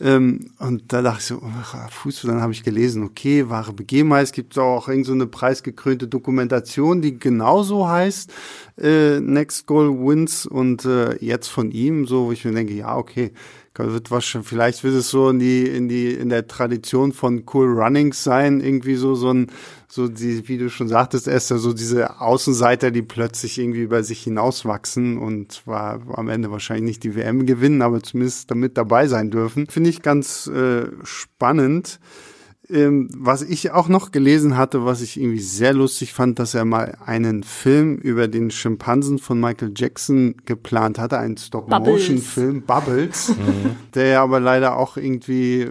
[0.00, 4.24] ähm, und da dachte ich so, ach, Fußball, dann habe ich gelesen, okay, wahre Begebenheit,
[4.24, 8.32] es gibt auch irgend so eine preisgekrönte Dokumentation, die genauso heißt,
[8.78, 10.46] äh, Next Goal Wins.
[10.46, 13.32] Und äh, jetzt von ihm, so, wo ich mir denke, ja, okay,
[13.76, 17.72] wird wahrscheinlich, vielleicht wird es so in die, in die, in der Tradition von Cool
[17.72, 19.48] Runnings sein, irgendwie so, so ein,
[19.94, 24.24] so die, wie du schon sagtest, Esther, so diese Außenseiter, die plötzlich irgendwie über sich
[24.24, 29.30] hinauswachsen und war am Ende wahrscheinlich nicht die WM gewinnen, aber zumindest damit dabei sein
[29.30, 29.68] dürfen.
[29.68, 32.00] Finde ich ganz äh, spannend.
[32.68, 36.64] Ähm, was ich auch noch gelesen hatte, was ich irgendwie sehr lustig fand, dass er
[36.64, 43.76] mal einen Film über den Schimpansen von Michael Jackson geplant hatte, einen Stop-Motion-Film, Bubbles, mhm.
[43.94, 45.70] der aber leider auch irgendwie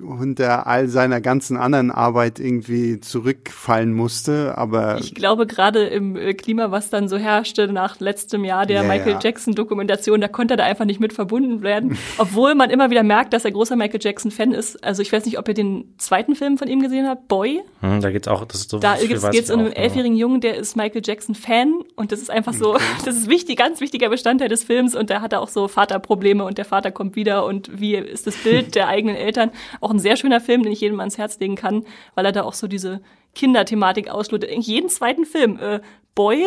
[0.00, 4.56] unter all seiner ganzen anderen Arbeit irgendwie zurückfallen musste.
[4.56, 8.82] Aber ich glaube, gerade im äh, Klima, was dann so herrschte nach letztem Jahr der
[8.82, 9.18] ja, Michael ja.
[9.20, 11.98] Jackson-Dokumentation, da konnte er da einfach nicht mit verbunden werden.
[12.18, 14.82] Obwohl man immer wieder merkt, dass er großer Michael Jackson-Fan ist.
[14.84, 17.62] Also ich weiß nicht, ob ihr den zweiten Film von ihm gesehen habt, Boy.
[17.80, 20.56] Hm, da geht's auch, das ist so Da geht es um einen elfjährigen Jungen, der
[20.56, 22.84] ist Michael Jackson-Fan und das ist einfach so, okay.
[23.04, 26.44] das ist wichtig, ganz wichtiger Bestandteil des Films und da hat er auch so Vaterprobleme
[26.44, 29.50] und der Vater kommt wieder und wie ist das Bild der eigenen Eltern
[29.80, 32.42] auch ein sehr schöner Film, den ich jedem ans Herz legen kann, weil er da
[32.42, 33.00] auch so diese
[33.34, 34.44] Kinderthematik auslöst.
[34.44, 35.58] In jedem zweiten Film.
[35.58, 35.80] Äh,
[36.14, 36.44] Boy,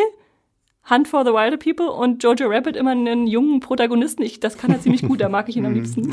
[0.89, 4.23] Hunt for the Wilder People und Jojo Rabbit immer einen jungen Protagonisten.
[4.23, 6.11] Ich, das kann er ziemlich gut, da mag ich ihn am liebsten.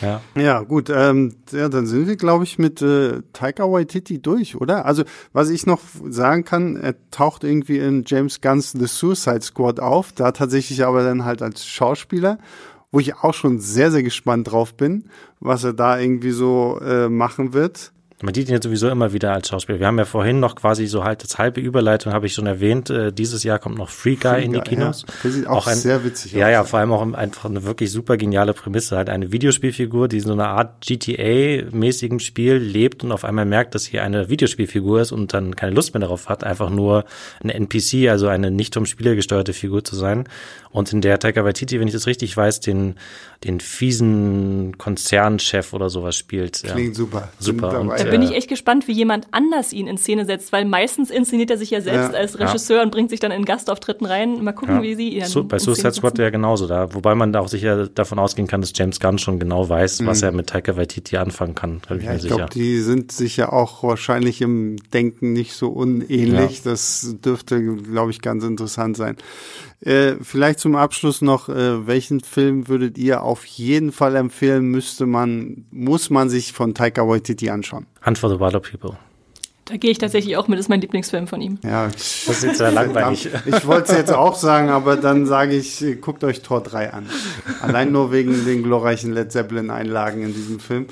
[0.00, 0.88] Ja, ja gut.
[0.88, 4.86] Ähm, ja, dann sind wir, glaube ich, mit äh, Taika Waititi durch, oder?
[4.86, 9.80] Also, was ich noch sagen kann, er taucht irgendwie in James Gunn's The Suicide Squad
[9.80, 12.38] auf, da tatsächlich aber dann halt als Schauspieler
[12.92, 15.06] wo ich auch schon sehr, sehr gespannt drauf bin,
[15.40, 17.92] was er da irgendwie so äh, machen wird.
[18.22, 19.80] Man sieht ihn ja sowieso immer wieder als Schauspieler.
[19.80, 22.88] Wir haben ja vorhin noch quasi so halt das halbe Überleitung, habe ich schon erwähnt.
[22.88, 25.04] Äh, dieses Jahr kommt noch Free Guy Free in die Kinos.
[25.06, 25.14] Ja.
[25.24, 26.40] Der sieht auch, auch ein, sehr witzig ja, aus.
[26.42, 28.96] Ja, ja, vor allem auch einfach eine wirklich super geniale Prämisse.
[28.96, 33.84] Halt eine Videospielfigur, die so eine Art GTA-mäßigen Spiel lebt und auf einmal merkt, dass
[33.84, 37.04] hier eine Videospielfigur ist und dann keine Lust mehr darauf hat, einfach nur
[37.42, 40.28] eine NPC, also eine nicht vom Spieler gesteuerte Figur zu sein.
[40.70, 42.94] Und in der Taika Waititi, wenn ich das richtig weiß, den,
[43.44, 46.62] den fiesen Konzernchef oder sowas spielt.
[46.62, 46.94] Klingt ja.
[46.94, 47.28] super.
[47.38, 47.80] Super.
[47.80, 51.10] Und, da bin ich echt gespannt, wie jemand anders ihn in Szene setzt, weil meistens
[51.10, 52.18] inszeniert er sich ja selbst ja.
[52.18, 52.82] als Regisseur ja.
[52.84, 54.42] und bringt sich dann in Gastauftritten rein.
[54.42, 57.40] Mal gucken, wie sie ihn so, Bei Suicide Squad ja genauso da, wobei man da
[57.40, 60.06] auch sicher davon ausgehen kann, dass James Gunn schon genau weiß, mhm.
[60.06, 61.80] was er mit Taika Waititi anfangen kann.
[61.90, 66.62] ich ja, ich glaube, die sind sich ja auch wahrscheinlich im Denken nicht so unähnlich.
[66.62, 69.16] Das dürfte, glaube ich, ganz interessant sein.
[69.84, 75.06] Äh, vielleicht zum Abschluss noch, äh, welchen Film würdet ihr auf jeden Fall empfehlen, müsste
[75.06, 77.86] man, muss man sich von Taika Waititi anschauen?
[78.06, 78.96] Hunt for the Wilder People.
[79.64, 81.58] Da gehe ich tatsächlich auch mit, das ist mein Lieblingsfilm von ihm.
[81.64, 83.28] Ja, das ist jetzt sehr langweilig.
[83.46, 87.06] Ich wollte es jetzt auch sagen, aber dann sage ich, guckt euch Tor 3 an.
[87.60, 90.86] Allein nur wegen den glorreichen Led Zeppelin-Einlagen in diesem Film.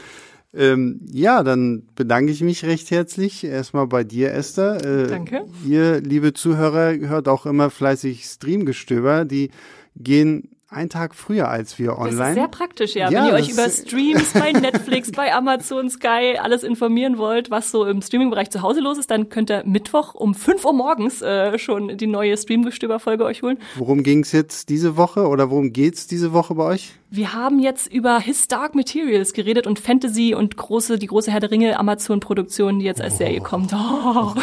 [0.53, 4.85] Ähm, ja, dann bedanke ich mich recht herzlich erstmal bei dir, Esther.
[4.85, 5.45] Äh, Danke.
[5.65, 9.25] Ihr, liebe Zuhörer, hört auch immer fleißig Streamgestöber.
[9.25, 9.51] Die
[9.97, 12.17] gehen einen Tag früher als wir online.
[12.17, 13.11] Das ist sehr praktisch, ja.
[13.11, 17.71] ja Wenn ihr euch über Streams bei Netflix, bei Amazon, Sky alles informieren wollt, was
[17.71, 21.23] so im Streaming-Bereich zu Hause los ist, dann könnt ihr Mittwoch um 5 Uhr morgens
[21.23, 23.59] äh, schon die neue Streamgestöber-Folge euch holen.
[23.77, 27.00] Worum ging es jetzt diese Woche oder worum geht's diese Woche bei euch?
[27.13, 31.41] Wir haben jetzt über His Dark Materials geredet und Fantasy und große, die große Herr
[31.41, 33.19] der Ringe Amazon-Produktion, die jetzt als oh.
[33.19, 33.73] Serie kommt.
[33.73, 34.35] Oh.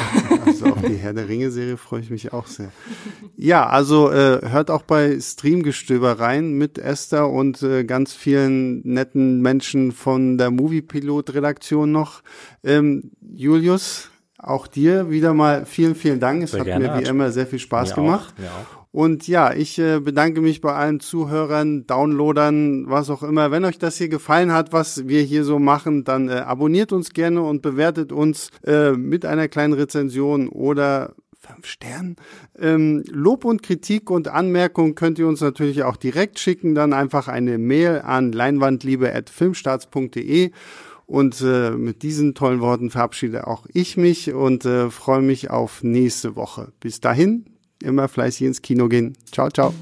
[0.45, 2.71] Also auf die Herr der Ringe-Serie freue ich mich auch sehr.
[3.37, 9.41] Ja, also äh, hört auch bei Streamgestöber rein mit Esther und äh, ganz vielen netten
[9.41, 12.21] Menschen von der Movie-Pilot-Redaktion noch.
[12.63, 16.43] Ähm, Julius, auch dir wieder mal vielen, vielen Dank.
[16.43, 16.87] Es sehr hat gerne.
[16.87, 18.33] mir wie immer sehr viel Spaß mir gemacht.
[18.37, 18.76] Auch, mir auch.
[18.91, 23.51] Und ja, ich äh, bedanke mich bei allen Zuhörern, Downloadern, was auch immer.
[23.51, 27.13] Wenn euch das hier gefallen hat, was wir hier so machen, dann äh, abonniert uns
[27.13, 32.15] gerne und bewertet uns äh, mit einer kleinen Rezension oder fünf Sternen.
[32.57, 36.73] Ähm, Lob und Kritik und Anmerkungen könnt ihr uns natürlich auch direkt schicken.
[36.75, 40.51] Dann einfach eine Mail an leinwandliebe.filmstarts.de.
[41.05, 45.81] Und äh, mit diesen tollen Worten verabschiede auch ich mich und äh, freue mich auf
[45.81, 46.73] nächste Woche.
[46.81, 47.45] Bis dahin,
[47.83, 49.13] immer fleißig ins Kino gehen.
[49.31, 49.73] Ciao, ciao.